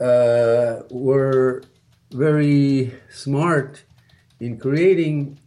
uh, 0.00 0.82
were 0.90 1.62
very 2.10 2.94
smart 3.10 3.84
in 4.40 4.58
creating 4.58 5.38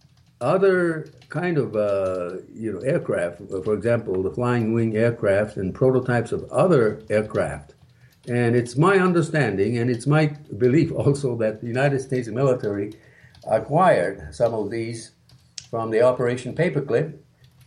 other 0.42 1.08
kind 1.30 1.58
of 1.58 1.76
uh, 1.76 2.38
you 2.54 2.72
know 2.72 2.80
aircraft. 2.80 3.42
For 3.64 3.74
example, 3.74 4.24
the 4.24 4.32
flying 4.32 4.74
wing 4.74 4.96
aircraft 4.96 5.58
and 5.58 5.74
prototypes 5.74 6.32
of 6.32 6.50
other 6.52 7.02
aircraft. 7.10 7.76
And 8.28 8.56
it's 8.56 8.76
my 8.76 8.98
understanding, 9.00 9.78
and 9.78 9.90
it's 9.90 10.06
my 10.06 10.28
belief 10.58 10.92
also, 11.04 11.36
that 11.38 11.62
the 11.62 11.68
United 11.68 12.00
States 12.02 12.28
military 12.28 12.94
acquired 13.50 14.34
some 14.34 14.54
of 14.54 14.70
these 14.70 15.12
from 15.70 15.92
the 15.92 16.02
Operation 16.02 16.56
Paperclip. 16.56 17.18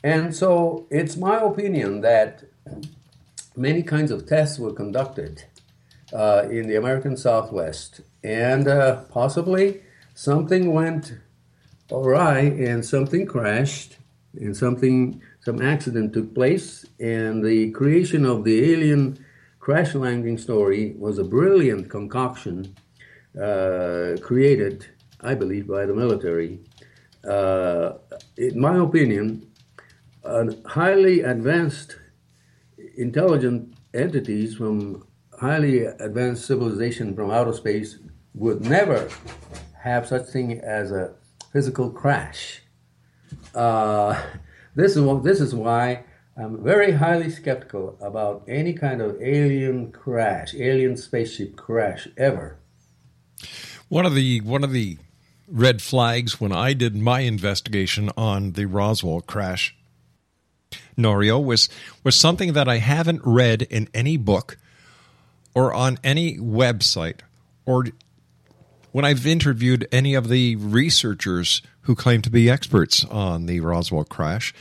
And 0.02 0.34
so 0.34 0.86
it's 0.90 1.16
my 1.16 1.38
opinion 1.40 2.00
that 2.00 2.44
many 3.56 3.82
kinds 3.82 4.10
of 4.10 4.26
tests 4.26 4.58
were 4.58 4.72
conducted 4.72 5.44
uh, 6.12 6.48
in 6.50 6.66
the 6.68 6.76
American 6.76 7.16
Southwest, 7.16 8.00
and 8.22 8.66
uh, 8.68 9.02
possibly 9.04 9.82
something 10.14 10.72
went 10.72 11.14
awry 11.90 12.40
and 12.40 12.84
something 12.84 13.26
crashed 13.26 13.96
and 14.34 14.56
something 14.56 15.22
some 15.40 15.60
accident 15.60 16.12
took 16.12 16.34
place. 16.34 16.84
And 16.98 17.44
the 17.44 17.70
creation 17.70 18.24
of 18.24 18.44
the 18.44 18.72
alien 18.72 19.24
crash 19.62 19.94
landing 19.94 20.36
story 20.36 20.92
was 20.98 21.18
a 21.18 21.24
brilliant 21.24 21.88
concoction 21.88 22.74
uh, 23.40 24.16
created 24.20 24.86
i 25.20 25.34
believe 25.34 25.66
by 25.68 25.86
the 25.86 25.94
military 25.94 26.58
uh, 27.28 27.92
in 28.36 28.60
my 28.60 28.76
opinion 28.76 29.46
highly 30.66 31.20
advanced 31.20 31.96
intelligent 32.96 33.74
entities 33.94 34.54
from 34.54 35.06
highly 35.40 35.84
advanced 35.84 36.46
civilization 36.46 37.14
from 37.14 37.30
outer 37.30 37.52
space 37.52 37.98
would 38.34 38.60
never 38.62 39.08
have 39.82 40.06
such 40.06 40.26
thing 40.26 40.60
as 40.60 40.92
a 40.92 41.14
physical 41.52 41.90
crash. 41.90 42.62
Uh, 43.54 44.20
this 44.74 44.96
is 44.96 45.22
this 45.22 45.40
is 45.40 45.54
why 45.54 46.04
I'm 46.36 46.62
very 46.62 46.92
highly 46.92 47.28
skeptical 47.28 47.98
about 48.00 48.44
any 48.48 48.72
kind 48.72 49.02
of 49.02 49.20
alien 49.20 49.92
crash, 49.92 50.54
alien 50.54 50.96
spaceship 50.96 51.56
crash 51.56 52.08
ever. 52.16 52.58
One 53.88 54.06
of 54.06 54.14
the 54.14 54.40
one 54.40 54.64
of 54.64 54.72
the 54.72 54.96
red 55.48 55.82
flags 55.82 56.40
when 56.40 56.52
I 56.52 56.72
did 56.72 56.96
my 56.96 57.20
investigation 57.20 58.10
on 58.16 58.52
the 58.52 58.66
Roswell 58.66 59.20
crash, 59.20 59.76
Norio, 60.96 61.42
was 61.42 61.68
was 62.04 62.16
something 62.16 62.52
that 62.54 62.68
I 62.68 62.78
haven't 62.78 63.22
read 63.24 63.62
in 63.62 63.88
any 63.94 64.16
book 64.16 64.56
or 65.54 65.72
on 65.72 65.98
any 66.02 66.38
website 66.38 67.20
or 67.66 67.86
when 68.92 69.04
I've 69.04 69.26
interviewed 69.26 69.88
any 69.90 70.14
of 70.14 70.28
the 70.28 70.56
researchers 70.56 71.62
who 71.82 71.94
claim 71.94 72.22
to 72.22 72.30
be 72.30 72.48
experts 72.48 73.04
on 73.06 73.46
the 73.46 73.60
Roswell 73.60 74.04
crash. 74.04 74.54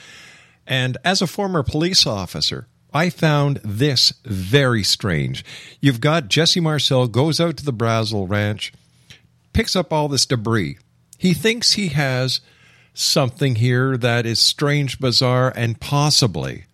And 0.65 0.97
as 1.03 1.21
a 1.21 1.27
former 1.27 1.63
police 1.63 2.07
officer, 2.07 2.67
I 2.93 3.09
found 3.09 3.59
this 3.63 4.13
very 4.25 4.83
strange. 4.83 5.45
You've 5.79 6.01
got 6.01 6.27
Jesse 6.27 6.59
Marcel 6.59 7.07
goes 7.07 7.39
out 7.39 7.57
to 7.57 7.65
the 7.65 7.73
Brazel 7.73 8.29
Ranch, 8.29 8.73
picks 9.53 9.75
up 9.75 9.91
all 9.91 10.07
this 10.07 10.25
debris. 10.25 10.77
He 11.17 11.33
thinks 11.33 11.73
he 11.73 11.89
has 11.89 12.41
something 12.93 13.55
here 13.55 13.97
that 13.97 14.25
is 14.25 14.39
strange, 14.39 14.99
bizarre, 14.99 15.53
and 15.55 15.79
possibly 15.79 16.65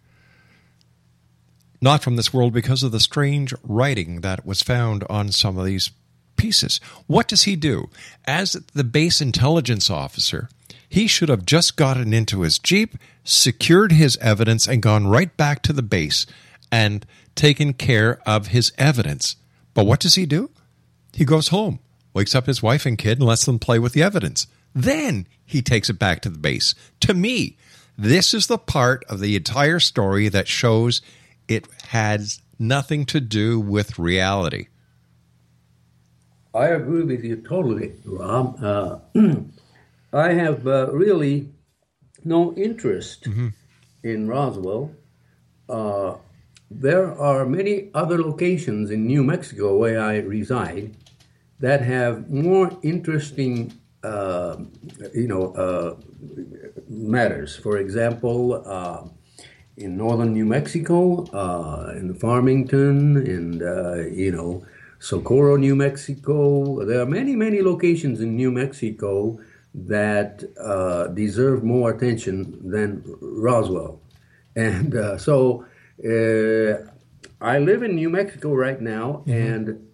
not 1.81 2.01
from 2.01 2.15
this 2.15 2.33
world 2.33 2.53
because 2.53 2.83
of 2.83 2.91
the 2.91 2.99
strange 2.99 3.53
writing 3.63 4.21
that 4.21 4.45
was 4.45 4.61
found 4.61 5.03
on 5.09 5.31
some 5.31 5.57
of 5.57 5.65
these 5.65 5.91
pieces. 6.35 6.79
What 7.07 7.27
does 7.27 7.43
he 7.43 7.55
do? 7.55 7.89
As 8.25 8.53
the 8.73 8.83
base 8.83 9.21
intelligence 9.21 9.89
officer, 9.89 10.49
he 10.89 11.07
should 11.07 11.29
have 11.29 11.45
just 11.45 11.75
gotten 11.75 12.13
into 12.13 12.41
his 12.41 12.59
Jeep, 12.59 12.97
secured 13.23 13.91
his 13.91 14.17
evidence, 14.17 14.67
and 14.67 14.81
gone 14.81 15.07
right 15.07 15.35
back 15.35 15.61
to 15.63 15.73
the 15.73 15.83
base 15.83 16.25
and 16.71 17.05
taken 17.35 17.73
care 17.73 18.19
of 18.25 18.47
his 18.47 18.71
evidence. 18.77 19.35
But 19.73 19.85
what 19.85 19.99
does 19.99 20.15
he 20.15 20.25
do? 20.25 20.49
He 21.13 21.25
goes 21.25 21.49
home, 21.49 21.79
wakes 22.17 22.33
up 22.33 22.47
his 22.47 22.63
wife 22.63 22.87
and 22.87 22.97
kid, 22.97 23.19
and 23.19 23.27
lets 23.27 23.45
them 23.45 23.59
play 23.59 23.77
with 23.77 23.93
the 23.93 24.01
evidence. 24.01 24.47
Then 24.73 25.27
he 25.45 25.61
takes 25.61 25.87
it 25.87 25.99
back 25.99 26.19
to 26.21 26.29
the 26.29 26.39
base. 26.39 26.73
To 27.01 27.13
me, 27.13 27.57
this 27.95 28.33
is 28.33 28.47
the 28.47 28.57
part 28.57 29.05
of 29.07 29.19
the 29.19 29.35
entire 29.35 29.79
story 29.79 30.27
that 30.29 30.47
shows 30.47 31.03
it 31.47 31.67
has 31.89 32.41
nothing 32.57 33.05
to 33.05 33.19
do 33.19 33.59
with 33.59 33.99
reality. 33.99 34.65
I 36.55 36.69
agree 36.69 37.03
with 37.03 37.23
you 37.23 37.35
totally, 37.35 37.93
Rob. 38.03 38.63
Uh, 38.63 38.97
I 40.11 40.33
have 40.33 40.65
uh, 40.65 40.91
really 40.91 41.49
no 42.23 42.55
interest 42.55 43.25
mm-hmm. 43.25 43.49
in 44.01 44.27
Roswell. 44.27 44.91
Uh, 45.69 46.15
there 46.71 47.13
are 47.19 47.45
many 47.45 47.91
other 47.93 48.17
locations 48.17 48.89
in 48.89 49.05
New 49.05 49.23
Mexico 49.23 49.77
where 49.77 50.01
I 50.01 50.17
reside 50.17 50.95
that 51.59 51.81
have 51.81 52.29
more 52.29 52.77
interesting, 52.83 53.73
uh, 54.03 54.57
you 55.13 55.27
know, 55.27 55.53
uh, 55.53 55.95
matters. 56.87 57.55
For 57.55 57.77
example, 57.77 58.63
uh, 58.65 59.07
in 59.77 59.97
northern 59.97 60.33
New 60.33 60.45
Mexico, 60.45 61.23
in 61.91 62.13
Farmington, 62.15 63.17
and 63.17 63.61
you 64.15 64.31
know 64.31 64.65
Socorro, 64.99 65.57
New 65.57 65.75
Mexico. 65.75 66.83
There 66.83 67.01
are 67.01 67.05
many, 67.05 67.35
many 67.35 67.61
locations 67.61 68.21
in 68.21 68.35
New 68.35 68.51
Mexico 68.51 69.39
that 69.73 70.43
uh, 70.59 71.07
deserve 71.07 71.63
more 71.63 71.91
attention 71.91 72.69
than 72.69 73.03
Roswell. 73.21 74.01
And 74.55 74.95
uh, 74.95 75.17
so 75.17 75.65
uh, 76.03 76.89
I 77.39 77.59
live 77.59 77.83
in 77.83 77.95
New 77.95 78.09
Mexico 78.09 78.55
right 78.55 78.81
now, 78.81 79.23
mm-hmm. 79.27 79.31
and 79.31 79.86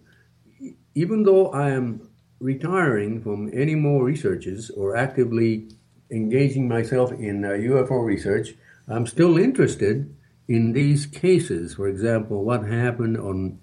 even 0.94 1.24
though 1.24 1.48
I 1.48 1.70
am 1.70 2.08
retiring 2.40 3.22
from 3.22 3.50
any 3.52 3.74
more 3.74 4.04
researches 4.04 4.70
or 4.70 4.96
actively 4.96 5.68
engaging 6.10 6.68
myself 6.68 7.12
in 7.12 7.42
UFO 7.42 7.90
uh, 7.90 8.02
research, 8.02 8.54
I'm 8.88 9.06
still 9.06 9.38
interested 9.38 10.14
in 10.46 10.72
these 10.72 11.06
cases. 11.06 11.74
For 11.74 11.88
example, 11.88 12.44
what 12.44 12.66
happened 12.66 13.16
on 13.16 13.58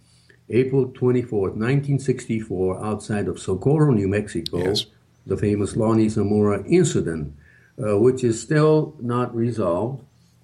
April 0.50 0.88
24th, 0.88 1.56
1964, 1.56 2.84
outside 2.84 3.28
of 3.28 3.40
Socorro, 3.40 3.92
New 3.92 4.08
Mexico, 4.08 4.58
yes. 4.58 4.86
the 5.26 5.38
famous 5.38 5.76
Lonnie 5.76 6.10
Zamora 6.10 6.64
incident, 6.66 7.34
uh, 7.82 7.98
which 7.98 8.24
is 8.24 8.42
still 8.42 8.96
not 9.00 9.34
resolved. 9.34 10.04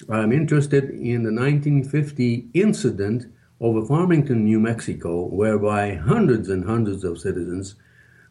I'm 0.10 0.32
interested 0.32 0.92
in 0.92 1.24
the 1.24 1.34
1950 1.34 2.48
incident 2.54 3.26
over 3.60 3.86
Farmington, 3.86 4.44
New 4.44 4.60
Mexico, 4.60 5.26
whereby 5.26 5.96
hundreds 5.96 6.50
and 6.50 6.66
hundreds 6.66 7.04
of 7.04 7.20
citizens 7.20 7.76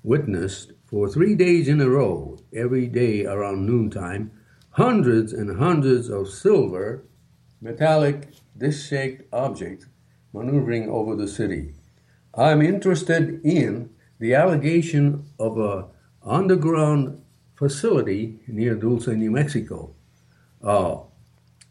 witnessed 0.02 0.72
for 0.84 1.08
three 1.08 1.34
days 1.34 1.66
in 1.68 1.80
a 1.80 1.88
row, 1.88 2.38
every 2.54 2.86
day 2.86 3.26
around 3.26 3.66
noontime, 3.66 4.30
hundreds 4.70 5.32
and 5.32 5.58
hundreds 5.58 6.08
of 6.08 6.28
silver, 6.28 7.04
metallic, 7.60 8.28
disc 8.56 8.88
shaped 8.88 9.22
objects 9.32 9.86
maneuvering 10.32 10.88
over 10.88 11.16
the 11.16 11.26
city. 11.26 11.72
I'm 12.34 12.60
interested 12.62 13.40
in 13.44 13.90
the 14.18 14.34
allegation 14.34 15.24
of 15.38 15.58
a 15.58 15.86
underground 16.22 17.22
facility 17.54 18.38
near 18.46 18.74
Dulce, 18.74 19.08
New 19.08 19.30
Mexico. 19.30 19.94
Uh, 20.62 20.98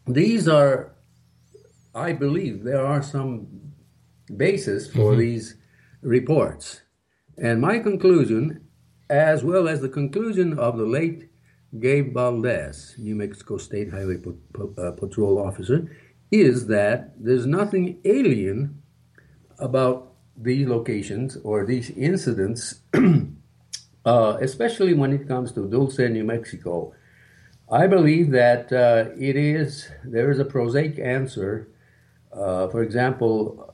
these 0.06 0.48
are, 0.48 0.92
I 1.96 2.12
believe, 2.12 2.62
there 2.62 2.86
are 2.86 3.02
some 3.02 3.48
basis 4.36 4.86
for 4.86 5.12
mm-hmm. 5.12 5.20
these 5.20 5.56
reports. 6.02 6.82
And 7.38 7.60
my 7.60 7.78
conclusion, 7.78 8.66
as 9.08 9.42
well 9.42 9.66
as 9.66 9.80
the 9.80 9.88
conclusion 9.88 10.58
of 10.58 10.76
the 10.76 10.84
late 10.84 11.30
Gabe 11.80 12.12
Valdez, 12.12 12.94
New 12.98 13.14
Mexico 13.14 13.56
State 13.56 13.90
Highway 13.90 14.18
uh, 14.78 14.90
Patrol 14.92 15.38
officer, 15.38 15.90
is 16.30 16.66
that 16.66 17.12
there's 17.18 17.46
nothing 17.46 17.98
alien 18.04 18.82
about 19.58 20.12
these 20.36 20.68
locations 20.68 21.36
or 21.38 21.64
these 21.64 21.90
incidents, 21.90 22.80
uh, 24.04 24.36
especially 24.40 24.92
when 24.92 25.12
it 25.12 25.26
comes 25.26 25.52
to 25.52 25.68
Dulce, 25.68 25.98
New 25.98 26.24
Mexico. 26.24 26.92
I 27.70 27.86
believe 27.86 28.30
that 28.30 28.72
uh, 28.72 29.10
it 29.18 29.36
is 29.36 29.88
there 30.04 30.30
is 30.30 30.38
a 30.38 30.44
prosaic 30.44 30.98
answer. 30.98 31.68
Uh, 32.36 32.68
for 32.68 32.82
example, 32.82 33.66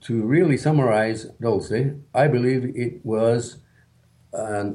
to 0.00 0.22
really 0.22 0.56
summarize 0.56 1.26
Dulce, 1.40 1.92
I 2.14 2.26
believe 2.26 2.72
it 2.74 3.04
was 3.04 3.58
a 4.32 4.72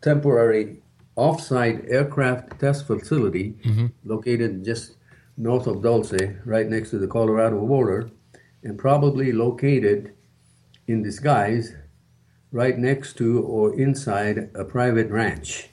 temporary 0.00 0.82
off-site 1.16 1.84
aircraft 1.88 2.60
test 2.60 2.86
facility 2.86 3.54
mm-hmm. 3.64 3.86
located 4.04 4.64
just 4.64 4.96
north 5.36 5.66
of 5.66 5.82
Dulce, 5.82 6.36
right 6.44 6.68
next 6.68 6.90
to 6.90 6.98
the 6.98 7.08
Colorado 7.08 7.66
border, 7.66 8.10
and 8.62 8.78
probably 8.78 9.32
located 9.32 10.12
in 10.86 11.02
disguise 11.02 11.74
right 12.52 12.78
next 12.78 13.16
to 13.16 13.40
or 13.42 13.78
inside 13.78 14.50
a 14.54 14.64
private 14.64 15.08
ranch. 15.08 15.68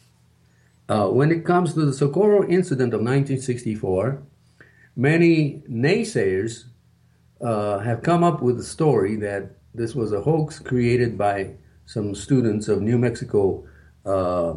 Uh, 0.87 1.07
when 1.07 1.31
it 1.31 1.43
comes 1.43 1.73
to 1.73 1.85
the 1.85 1.91
Socorro 1.91 2.47
incident 2.47 2.93
of 2.93 3.01
1964, 3.01 4.23
many 4.95 5.63
naysayers 5.69 6.65
uh, 7.41 7.79
have 7.79 8.01
come 8.03 8.23
up 8.23 8.41
with 8.41 8.59
a 8.59 8.63
story 8.63 9.15
that 9.17 9.51
this 9.73 9.95
was 9.95 10.11
a 10.11 10.21
hoax 10.21 10.59
created 10.59 11.17
by 11.17 11.51
some 11.85 12.15
students 12.15 12.67
of 12.67 12.81
New 12.81 12.97
Mexico 12.97 13.65
uh, 14.05 14.55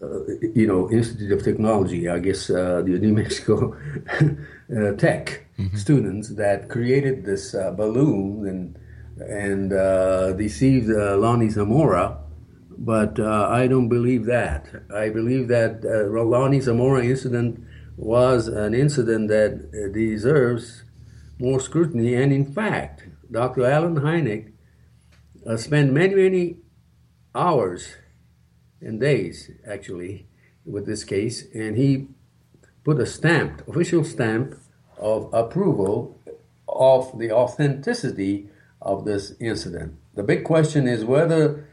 uh, 0.00 0.24
you 0.54 0.66
know, 0.66 0.88
Institute 0.90 1.32
of 1.32 1.42
Technology, 1.42 2.08
I 2.08 2.20
guess 2.20 2.50
uh, 2.50 2.82
the 2.82 2.98
New 2.98 3.12
Mexico 3.22 3.76
uh, 4.20 4.92
Tech 4.92 5.46
mm-hmm. 5.58 5.76
students 5.76 6.28
that 6.36 6.68
created 6.68 7.24
this 7.24 7.54
uh, 7.54 7.72
balloon 7.72 8.46
and 8.46 8.78
and 9.20 9.72
uh, 9.72 10.32
deceived 10.34 10.88
uh, 10.90 11.16
Lonnie 11.16 11.50
Zamora. 11.50 12.18
But 12.80 13.18
I 13.18 13.66
don't 13.66 13.88
believe 13.88 14.26
that. 14.26 14.68
I 14.94 15.08
believe 15.08 15.48
that 15.48 15.84
uh, 15.84 16.08
Lonnie 16.22 16.60
Zamora 16.60 17.04
incident 17.04 17.60
was 17.96 18.46
an 18.46 18.72
incident 18.72 19.26
that 19.30 19.72
deserves 19.92 20.84
more 21.38 21.60
scrutiny. 21.60 22.14
And 22.14 22.32
in 22.32 22.52
fact, 22.52 23.04
Dr. 23.30 23.64
Allen 23.64 23.96
Hynek 23.96 24.52
spent 25.56 25.92
many, 25.92 26.14
many 26.14 26.56
hours 27.34 27.96
and 28.80 29.00
days 29.00 29.50
actually 29.66 30.26
with 30.64 30.86
this 30.86 31.04
case, 31.04 31.44
and 31.54 31.76
he 31.76 32.08
put 32.84 32.98
a 32.98 33.06
stamp, 33.06 33.66
official 33.66 34.04
stamp 34.04 34.54
of 34.98 35.32
approval 35.32 36.18
of 36.68 37.18
the 37.18 37.32
authenticity 37.32 38.48
of 38.80 39.04
this 39.04 39.32
incident. 39.40 39.94
The 40.14 40.22
big 40.22 40.44
question 40.44 40.86
is 40.86 41.04
whether 41.04 41.66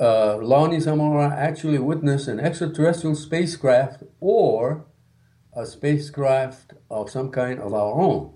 uh, 0.00 0.38
Lonnie 0.38 0.80
Zamora 0.80 1.28
actually 1.28 1.78
witnessed 1.78 2.28
an 2.28 2.40
extraterrestrial 2.40 3.14
spacecraft 3.14 4.02
or 4.20 4.84
a 5.54 5.66
spacecraft 5.66 6.72
of 6.90 7.10
some 7.10 7.30
kind 7.30 7.60
of 7.60 7.74
our 7.74 7.92
own. 7.92 8.32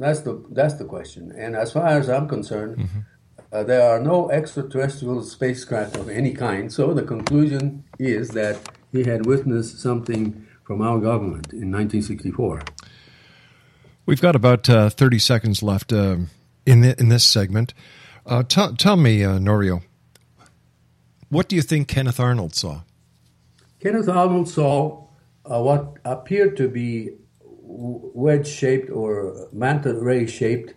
That's 0.00 0.20
the 0.20 0.42
that's 0.50 0.74
the 0.74 0.86
question. 0.86 1.30
And 1.36 1.54
as 1.54 1.72
far 1.72 1.86
as 1.86 2.08
I'm 2.08 2.26
concerned, 2.26 2.78
mm-hmm. 2.78 3.00
uh, 3.52 3.64
there 3.64 3.82
are 3.82 4.00
no 4.00 4.30
extraterrestrial 4.30 5.22
spacecraft 5.22 5.96
of 5.96 6.08
any 6.08 6.32
kind. 6.32 6.72
So 6.72 6.94
the 6.94 7.02
conclusion 7.02 7.84
is 7.98 8.30
that 8.30 8.56
he 8.92 9.04
had 9.04 9.26
witnessed 9.26 9.78
something 9.78 10.46
from 10.64 10.80
our 10.80 10.98
government 10.98 11.52
in 11.52 11.70
1964. 11.70 12.62
We've 14.06 14.22
got 14.22 14.34
about 14.34 14.70
uh, 14.70 14.88
30 14.88 15.18
seconds 15.18 15.62
left 15.62 15.92
uh, 15.92 16.16
in 16.64 16.80
the, 16.80 16.98
in 16.98 17.10
this 17.10 17.24
segment. 17.24 17.74
Uh, 18.24 18.42
t- 18.42 18.74
tell 18.78 18.96
me, 18.96 19.22
uh, 19.22 19.38
Norio, 19.38 19.82
what 21.28 21.46
do 21.46 21.56
you 21.56 21.62
think 21.62 21.88
Kenneth 21.88 22.18
Arnold 22.18 22.54
saw? 22.54 22.80
Kenneth 23.80 24.08
Arnold 24.08 24.48
saw 24.48 25.06
uh, 25.44 25.60
what 25.60 25.98
appeared 26.06 26.56
to 26.56 26.68
be 26.68 27.10
wedge 27.70 28.48
shaped 28.48 28.90
or 28.90 29.48
manta 29.52 29.94
ray 29.94 30.26
shaped 30.26 30.74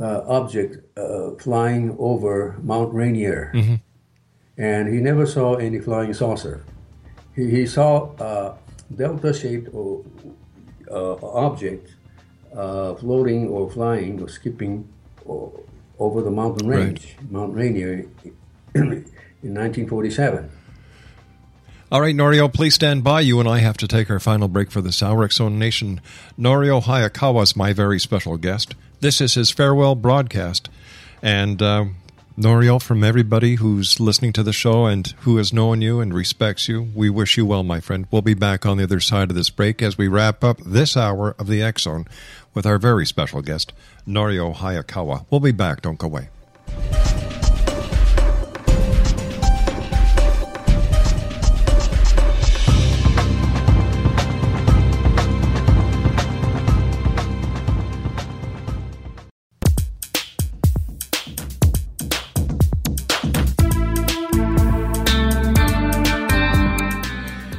uh, 0.00 0.22
object 0.26 0.98
uh, 0.98 1.30
flying 1.38 1.96
over 1.98 2.56
Mount 2.62 2.92
Rainier. 2.92 3.50
Mm-hmm. 3.54 3.74
And 4.58 4.92
he 4.92 5.00
never 5.00 5.26
saw 5.26 5.54
any 5.54 5.80
flying 5.80 6.14
saucer. 6.14 6.64
He, 7.34 7.50
he 7.50 7.66
saw 7.66 8.12
a 8.18 8.58
delta 8.94 9.32
shaped 9.34 9.68
uh, 9.74 11.14
object 11.22 11.94
uh, 12.54 12.94
floating 12.94 13.48
or 13.48 13.70
flying 13.70 14.22
or 14.22 14.28
skipping 14.28 14.88
over 15.98 16.22
the 16.22 16.30
mountain 16.30 16.68
range, 16.68 17.16
right. 17.18 17.30
Mount 17.30 17.54
Rainier, 17.54 18.06
in 18.74 19.04
1947. 19.42 20.50
All 21.90 22.00
right, 22.00 22.16
Norio, 22.16 22.52
please 22.52 22.74
stand 22.74 23.04
by. 23.04 23.20
You 23.20 23.38
and 23.38 23.48
I 23.48 23.60
have 23.60 23.76
to 23.76 23.86
take 23.86 24.10
our 24.10 24.18
final 24.18 24.48
break 24.48 24.72
for 24.72 24.80
this 24.80 25.04
hour. 25.04 25.22
X 25.22 25.36
Zone 25.36 25.56
Nation, 25.56 26.00
Norio 26.36 26.82
Hayakawa 26.82 27.44
is 27.44 27.54
my 27.54 27.72
very 27.72 28.00
special 28.00 28.36
guest. 28.36 28.74
This 28.98 29.20
is 29.20 29.34
his 29.34 29.52
farewell 29.52 29.94
broadcast. 29.94 30.68
And 31.22 31.62
uh, 31.62 31.84
Norio, 32.36 32.82
from 32.82 33.04
everybody 33.04 33.54
who's 33.54 34.00
listening 34.00 34.32
to 34.32 34.42
the 34.42 34.52
show 34.52 34.86
and 34.86 35.06
who 35.20 35.36
has 35.36 35.52
known 35.52 35.80
you 35.80 36.00
and 36.00 36.12
respects 36.12 36.68
you, 36.68 36.88
we 36.92 37.08
wish 37.08 37.36
you 37.36 37.46
well, 37.46 37.62
my 37.62 37.78
friend. 37.78 38.08
We'll 38.10 38.20
be 38.20 38.34
back 38.34 38.66
on 38.66 38.78
the 38.78 38.84
other 38.84 38.98
side 38.98 39.30
of 39.30 39.36
this 39.36 39.50
break 39.50 39.80
as 39.80 39.96
we 39.96 40.08
wrap 40.08 40.42
up 40.42 40.58
this 40.66 40.96
hour 40.96 41.36
of 41.38 41.46
the 41.46 41.62
X 41.62 41.82
Zone 41.82 42.08
with 42.52 42.66
our 42.66 42.78
very 42.78 43.06
special 43.06 43.42
guest, 43.42 43.72
Norio 44.08 44.56
Hayakawa. 44.56 45.24
We'll 45.30 45.38
be 45.38 45.52
back. 45.52 45.82
Don't 45.82 45.98
go 45.98 46.08
away. 46.08 46.30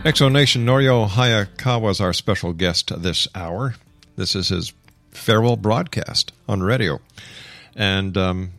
X 0.08 0.20
Zone 0.20 0.32
Nation 0.32 0.66
Norio 0.66 1.06
Hayakawa 1.06 1.92
is 1.92 2.00
our 2.00 2.14
special 2.14 2.54
guest 2.54 2.94
this 3.04 3.28
hour. 3.36 3.76
This 4.16 4.38
is 4.38 4.48
his 4.48 4.72
farewell 5.12 5.58
broadcast 5.58 6.32
on 6.48 6.64
radio, 6.64 7.02
and 7.76 8.16
um, 8.18 8.52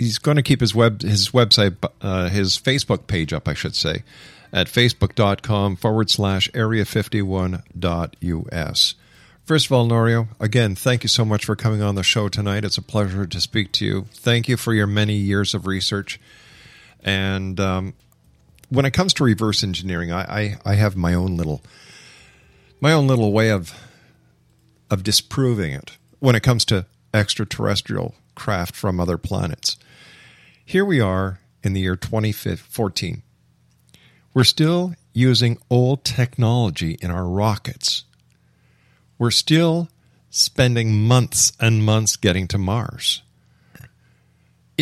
he's 0.00 0.18
going 0.18 0.34
to 0.34 0.42
keep 0.42 0.60
his 0.60 0.74
web 0.74 1.02
his 1.02 1.28
website 1.30 1.76
uh, 2.00 2.28
his 2.28 2.58
Facebook 2.58 3.06
page 3.06 3.32
up, 3.32 3.46
I 3.46 3.54
should 3.54 3.76
say, 3.76 4.02
at 4.52 4.66
facebook.com 4.66 5.76
forward 5.76 6.10
slash 6.10 6.50
area 6.54 6.84
fifty 6.84 7.22
one 7.22 7.62
dot 7.78 8.16
us. 8.20 8.96
First 9.44 9.66
of 9.66 9.72
all, 9.72 9.86
Norio, 9.86 10.26
again, 10.40 10.74
thank 10.74 11.04
you 11.04 11.08
so 11.08 11.24
much 11.24 11.44
for 11.44 11.54
coming 11.54 11.82
on 11.82 11.94
the 11.94 12.02
show 12.02 12.28
tonight. 12.28 12.64
It's 12.64 12.78
a 12.78 12.82
pleasure 12.82 13.28
to 13.28 13.40
speak 13.40 13.70
to 13.74 13.84
you. 13.84 14.06
Thank 14.10 14.48
you 14.48 14.56
for 14.56 14.74
your 14.74 14.88
many 14.88 15.14
years 15.14 15.54
of 15.54 15.68
research. 15.68 16.18
And 17.04 17.60
um, 17.60 17.94
when 18.70 18.86
it 18.86 18.92
comes 18.92 19.12
to 19.14 19.24
reverse 19.24 19.62
engineering, 19.62 20.10
I, 20.12 20.22
I, 20.22 20.58
I 20.64 20.74
have 20.74 20.96
my 20.96 21.12
own 21.12 21.36
little 21.36 21.60
my 22.80 22.92
own 22.92 23.06
little 23.06 23.32
way 23.32 23.50
of 23.50 23.74
of 24.90 25.02
disproving 25.04 25.72
it 25.72 25.98
when 26.18 26.34
it 26.34 26.42
comes 26.42 26.64
to 26.66 26.86
extraterrestrial 27.12 28.14
craft 28.34 28.74
from 28.74 28.98
other 28.98 29.18
planets. 29.18 29.76
Here 30.64 30.84
we 30.84 31.00
are 31.00 31.40
in 31.62 31.74
the 31.74 31.80
year 31.80 31.96
2014. 31.96 33.22
We're 34.32 34.44
still 34.44 34.94
using 35.12 35.58
old 35.68 36.04
technology 36.04 36.96
in 37.02 37.10
our 37.10 37.28
rockets. 37.28 38.04
We're 39.18 39.32
still 39.32 39.88
spending 40.30 41.06
months 41.06 41.52
and 41.60 41.84
months 41.84 42.16
getting 42.16 42.46
to 42.48 42.58
Mars 42.58 43.22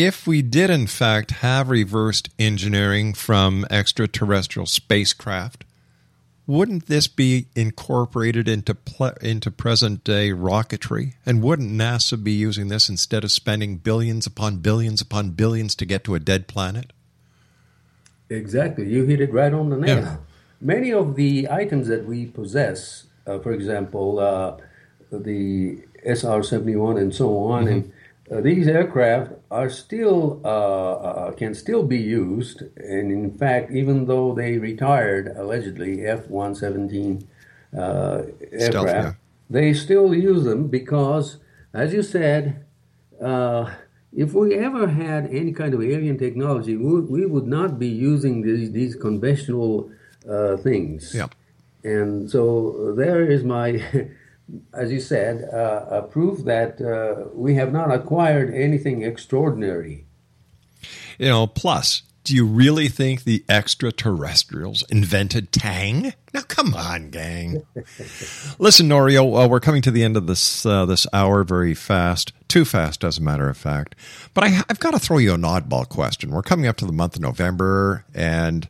if 0.05 0.25
we 0.25 0.41
did, 0.41 0.69
in 0.69 0.87
fact, 0.87 1.31
have 1.31 1.69
reversed 1.69 2.29
engineering 2.39 3.13
from 3.13 3.65
extraterrestrial 3.69 4.65
spacecraft, 4.65 5.65
wouldn't 6.47 6.87
this 6.87 7.07
be 7.07 7.47
incorporated 7.53 8.47
into 8.47 8.73
ple- 8.73 9.17
into 9.21 9.51
present 9.51 10.05
day 10.05 10.31
rocketry? 10.31 11.15
And 11.25 11.43
wouldn't 11.43 11.71
NASA 11.71 12.23
be 12.23 12.31
using 12.31 12.69
this 12.69 12.87
instead 12.87 13.25
of 13.25 13.31
spending 13.31 13.75
billions 13.75 14.25
upon 14.25 14.57
billions 14.57 15.01
upon 15.01 15.31
billions 15.31 15.75
to 15.75 15.85
get 15.85 16.05
to 16.05 16.15
a 16.15 16.19
dead 16.19 16.47
planet? 16.47 16.93
Exactly. 18.29 18.89
You 18.89 19.03
hit 19.03 19.19
it 19.19 19.33
right 19.33 19.53
on 19.53 19.69
the 19.69 19.77
nail. 19.77 19.97
Yeah. 19.97 20.17
Many 20.61 20.93
of 20.93 21.15
the 21.15 21.49
items 21.51 21.87
that 21.89 22.05
we 22.05 22.25
possess, 22.25 23.03
uh, 23.27 23.39
for 23.39 23.51
example, 23.51 24.19
uh, 24.19 24.57
the 25.11 25.83
SR 26.05 26.41
71 26.41 26.97
and 26.97 27.13
so 27.13 27.37
on, 27.37 27.65
mm-hmm. 27.65 27.73
and 27.73 27.93
uh, 28.31 28.41
these 28.41 28.67
aircraft 28.67 29.31
are 29.49 29.69
still 29.69 30.39
uh, 30.43 30.47
uh, 30.47 31.31
can 31.31 31.55
still 31.55 31.83
be 31.83 31.97
used, 31.97 32.61
and 32.77 33.11
in 33.11 33.35
fact, 33.37 33.71
even 33.71 34.05
though 34.05 34.35
they 34.35 34.57
retired 34.57 35.33
allegedly 35.35 36.05
F-117 36.05 37.25
uh, 37.75 38.21
aircraft, 38.51 38.85
yeah. 38.85 39.13
they 39.49 39.73
still 39.73 40.13
use 40.13 40.43
them 40.43 40.67
because, 40.67 41.37
as 41.73 41.91
you 41.91 42.03
said, 42.03 42.65
uh, 43.19 43.73
if 44.15 44.33
we 44.33 44.55
ever 44.55 44.87
had 44.87 45.25
any 45.33 45.51
kind 45.51 45.73
of 45.73 45.81
alien 45.81 46.17
technology, 46.17 46.75
we, 46.75 47.01
we 47.01 47.25
would 47.25 47.47
not 47.47 47.79
be 47.79 47.87
using 47.87 48.41
these 48.43 48.71
these 48.71 48.95
conventional 48.95 49.89
uh, 50.29 50.57
things. 50.57 51.13
Yeah. 51.15 51.27
And 51.83 52.29
so 52.29 52.93
there 52.95 53.25
is 53.25 53.43
my 53.43 53.81
as 54.73 54.91
you 54.91 54.99
said, 54.99 55.49
uh, 55.53 56.01
proof 56.03 56.45
that 56.45 56.81
uh, 56.81 57.29
we 57.33 57.55
have 57.55 57.71
not 57.71 57.91
acquired 57.91 58.53
anything 58.53 59.03
extraordinary. 59.03 60.05
You 61.17 61.29
know, 61.29 61.47
plus, 61.47 62.03
do 62.23 62.35
you 62.35 62.45
really 62.45 62.89
think 62.89 63.23
the 63.23 63.43
extraterrestrials 63.49 64.83
invented 64.89 65.51
Tang? 65.51 66.13
Now, 66.33 66.41
come 66.41 66.73
on, 66.75 67.09
gang. 67.09 67.63
Listen, 68.59 68.87
Norio, 68.87 69.45
uh, 69.45 69.47
we're 69.47 69.59
coming 69.59 69.81
to 69.81 69.91
the 69.91 70.03
end 70.03 70.15
of 70.15 70.27
this 70.27 70.65
uh, 70.65 70.85
this 70.85 71.07
hour 71.11 71.43
very 71.43 71.73
fast, 71.73 72.33
too 72.47 72.65
fast, 72.65 73.03
as 73.03 73.17
a 73.17 73.23
matter 73.23 73.49
of 73.49 73.57
fact. 73.57 73.95
But 74.33 74.43
I, 74.43 74.61
I've 74.69 74.79
got 74.79 74.91
to 74.91 74.99
throw 74.99 75.17
you 75.17 75.33
an 75.33 75.41
oddball 75.41 75.89
question. 75.89 76.31
We're 76.31 76.43
coming 76.43 76.67
up 76.67 76.77
to 76.77 76.85
the 76.85 76.93
month 76.93 77.15
of 77.15 77.21
November, 77.21 78.05
and 78.13 78.67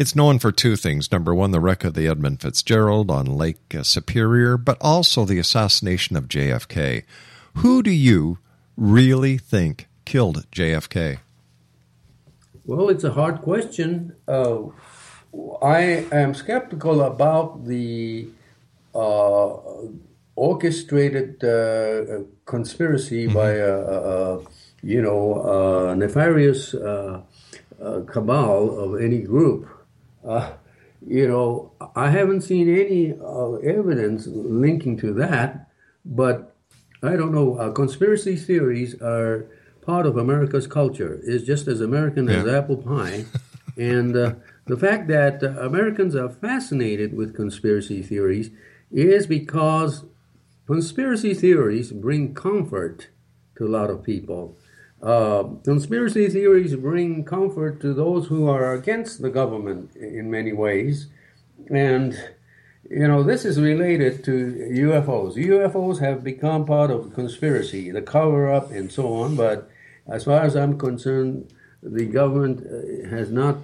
it's 0.00 0.16
known 0.16 0.38
for 0.38 0.50
two 0.50 0.76
things. 0.76 1.12
Number 1.12 1.34
one, 1.34 1.50
the 1.50 1.60
wreck 1.60 1.84
of 1.84 1.92
the 1.92 2.08
Edmund 2.08 2.40
Fitzgerald 2.40 3.10
on 3.10 3.26
Lake 3.26 3.74
uh, 3.74 3.82
Superior, 3.82 4.56
but 4.56 4.78
also 4.80 5.26
the 5.26 5.38
assassination 5.38 6.16
of 6.16 6.26
JFK. 6.26 7.02
Who 7.56 7.82
do 7.82 7.90
you 7.90 8.38
really 8.78 9.36
think 9.36 9.88
killed 10.06 10.46
JFK? 10.52 11.18
Well, 12.64 12.88
it's 12.88 13.04
a 13.04 13.12
hard 13.12 13.42
question. 13.42 14.16
Uh, 14.26 14.68
I 15.60 16.06
am 16.10 16.32
skeptical 16.32 17.02
about 17.02 17.66
the 17.66 18.26
uh, 18.94 19.48
orchestrated 20.34 21.44
uh, 21.44 22.24
conspiracy 22.46 23.26
mm-hmm. 23.26 23.34
by 23.34 23.50
a, 23.50 23.76
a, 23.76 24.38
a, 24.38 24.40
you 24.82 25.02
know 25.02 25.92
nefarious 25.92 26.72
uh, 26.72 27.20
cabal 28.06 28.78
of 28.78 28.98
any 28.98 29.18
group 29.18 29.68
uh, 30.26 30.52
you 31.06 31.26
know, 31.26 31.72
I 31.96 32.10
haven't 32.10 32.42
seen 32.42 32.68
any 32.68 33.14
uh, 33.14 33.52
evidence 33.54 34.26
linking 34.26 34.96
to 34.98 35.14
that, 35.14 35.70
but 36.04 36.54
I 37.02 37.16
don't 37.16 37.32
know. 37.32 37.56
Uh, 37.56 37.72
conspiracy 37.72 38.36
theories 38.36 39.00
are 39.00 39.48
part 39.80 40.06
of 40.06 40.16
America's 40.16 40.66
culture. 40.66 41.20
It's 41.24 41.44
just 41.44 41.66
as 41.68 41.80
American 41.80 42.28
yeah. 42.28 42.42
as 42.42 42.46
apple 42.46 42.76
pie. 42.76 43.24
and 43.76 44.16
uh, 44.16 44.34
the 44.66 44.76
fact 44.76 45.08
that 45.08 45.42
uh, 45.42 45.48
Americans 45.60 46.14
are 46.14 46.28
fascinated 46.28 47.16
with 47.16 47.34
conspiracy 47.34 48.02
theories 48.02 48.50
is 48.90 49.26
because 49.26 50.04
conspiracy 50.66 51.32
theories 51.32 51.92
bring 51.92 52.34
comfort 52.34 53.08
to 53.56 53.66
a 53.66 53.68
lot 53.68 53.90
of 53.90 54.02
people. 54.02 54.58
Uh, 55.02 55.44
conspiracy 55.64 56.28
theories 56.28 56.76
bring 56.76 57.24
comfort 57.24 57.80
to 57.80 57.94
those 57.94 58.26
who 58.26 58.48
are 58.48 58.74
against 58.74 59.22
the 59.22 59.30
government 59.30 59.96
in 59.96 60.30
many 60.30 60.52
ways. 60.52 61.06
And, 61.70 62.12
you 62.90 63.08
know, 63.08 63.22
this 63.22 63.46
is 63.46 63.58
related 63.58 64.22
to 64.24 64.32
UFOs. 64.72 65.36
UFOs 65.36 66.00
have 66.00 66.22
become 66.22 66.66
part 66.66 66.90
of 66.90 67.14
conspiracy, 67.14 67.90
the 67.90 68.02
cover 68.02 68.52
up, 68.52 68.70
and 68.70 68.92
so 68.92 69.14
on. 69.14 69.36
But 69.36 69.70
as 70.06 70.24
far 70.24 70.42
as 70.42 70.54
I'm 70.54 70.78
concerned, 70.78 71.50
the 71.82 72.04
government 72.04 72.60
uh, 72.66 73.08
has 73.08 73.30
not 73.30 73.56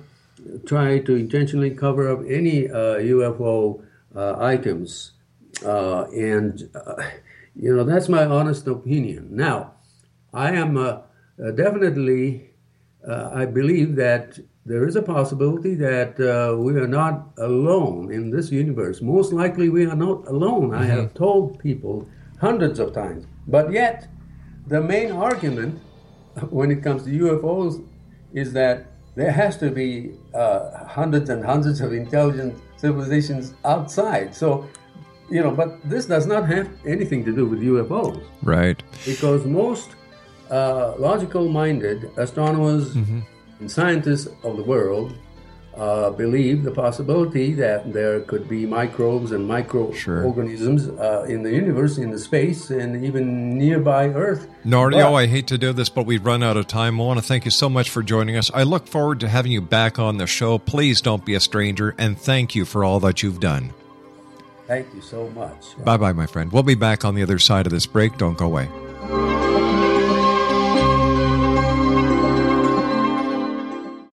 tried 0.64 1.04
to 1.06 1.16
intentionally 1.16 1.70
cover 1.70 2.10
up 2.10 2.20
any 2.26 2.68
uh, 2.68 2.98
UFO 2.98 3.82
uh, 4.14 4.36
items. 4.38 5.12
Uh, 5.64 6.04
and, 6.04 6.70
you 7.54 7.76
know, 7.76 7.84
that's 7.84 8.08
my 8.08 8.24
honest 8.24 8.66
opinion. 8.66 9.28
Now, 9.32 9.72
I 10.32 10.52
am 10.52 10.76
uh, 10.76 10.98
definitely, 11.38 12.50
I 13.06 13.44
believe 13.46 13.96
that 13.96 14.38
there 14.64 14.86
is 14.88 14.96
a 14.96 15.02
possibility 15.02 15.74
that 15.76 16.18
we 16.58 16.74
are 16.74 16.88
not 16.88 17.32
alone 17.38 18.12
in 18.12 18.30
this 18.30 18.50
universe. 18.50 19.00
Most 19.00 19.32
likely, 19.32 19.68
we 19.68 19.86
are 19.86 19.96
not 19.96 20.26
alone. 20.26 20.70
Mm-hmm. 20.70 20.82
I 20.82 20.86
have 20.86 21.14
told 21.14 21.58
people 21.58 22.08
hundreds 22.40 22.78
of 22.78 22.92
times. 22.92 23.26
But 23.46 23.72
yet, 23.72 24.08
the 24.66 24.80
main 24.80 25.12
argument 25.12 25.80
when 26.50 26.70
it 26.70 26.82
comes 26.82 27.04
to 27.04 27.10
UFOs 27.10 27.86
is 28.32 28.52
that 28.52 28.86
there 29.14 29.30
has 29.30 29.56
to 29.58 29.70
be 29.70 30.12
uh, 30.34 30.84
hundreds 30.84 31.30
and 31.30 31.42
hundreds 31.44 31.80
of 31.80 31.94
intelligent 31.94 32.60
civilizations 32.76 33.54
outside. 33.64 34.34
So, 34.34 34.68
you 35.30 35.42
know, 35.42 35.50
but 35.50 35.80
this 35.88 36.04
does 36.04 36.26
not 36.26 36.46
have 36.46 36.68
anything 36.84 37.24
to 37.24 37.32
do 37.32 37.46
with 37.46 37.60
UFOs. 37.62 38.22
Right. 38.42 38.82
Because 39.06 39.46
most 39.46 39.95
uh, 40.50 40.94
logical 40.98 41.48
minded 41.48 42.10
astronomers 42.16 42.94
mm-hmm. 42.94 43.20
and 43.60 43.70
scientists 43.70 44.28
of 44.42 44.56
the 44.56 44.62
world 44.62 45.16
uh, 45.76 46.10
believe 46.10 46.62
the 46.62 46.70
possibility 46.70 47.52
that 47.52 47.92
there 47.92 48.20
could 48.20 48.48
be 48.48 48.64
microbes 48.64 49.32
and 49.32 49.46
microorganisms 49.46 50.84
sure. 50.84 51.00
uh, 51.00 51.24
in 51.24 51.42
the 51.42 51.52
universe, 51.52 51.98
in 51.98 52.10
the 52.10 52.18
space, 52.18 52.70
and 52.70 53.04
even 53.04 53.58
nearby 53.58 54.08
Earth. 54.08 54.48
Norio, 54.64 55.14
I 55.14 55.26
hate 55.26 55.46
to 55.48 55.58
do 55.58 55.72
this, 55.72 55.88
but 55.88 56.06
we've 56.06 56.24
run 56.24 56.42
out 56.42 56.56
of 56.56 56.66
time. 56.66 57.00
I 57.00 57.04
want 57.04 57.18
to 57.18 57.24
thank 57.24 57.44
you 57.44 57.50
so 57.50 57.68
much 57.68 57.90
for 57.90 58.02
joining 58.02 58.36
us. 58.36 58.50
I 58.54 58.62
look 58.62 58.86
forward 58.86 59.20
to 59.20 59.28
having 59.28 59.52
you 59.52 59.60
back 59.60 59.98
on 59.98 60.16
the 60.16 60.26
show. 60.26 60.58
Please 60.58 61.00
don't 61.00 61.24
be 61.24 61.34
a 61.34 61.40
stranger, 61.40 61.94
and 61.98 62.18
thank 62.18 62.54
you 62.54 62.64
for 62.64 62.82
all 62.82 63.00
that 63.00 63.22
you've 63.22 63.40
done. 63.40 63.74
Thank 64.66 64.92
you 64.94 65.00
so 65.00 65.28
much. 65.30 65.76
Bye 65.84 65.96
bye, 65.96 66.12
my 66.12 66.26
friend. 66.26 66.50
We'll 66.50 66.64
be 66.64 66.74
back 66.74 67.04
on 67.04 67.14
the 67.14 67.22
other 67.22 67.38
side 67.38 67.66
of 67.66 67.72
this 67.72 67.86
break. 67.86 68.18
Don't 68.18 68.36
go 68.36 68.46
away. 68.46 68.68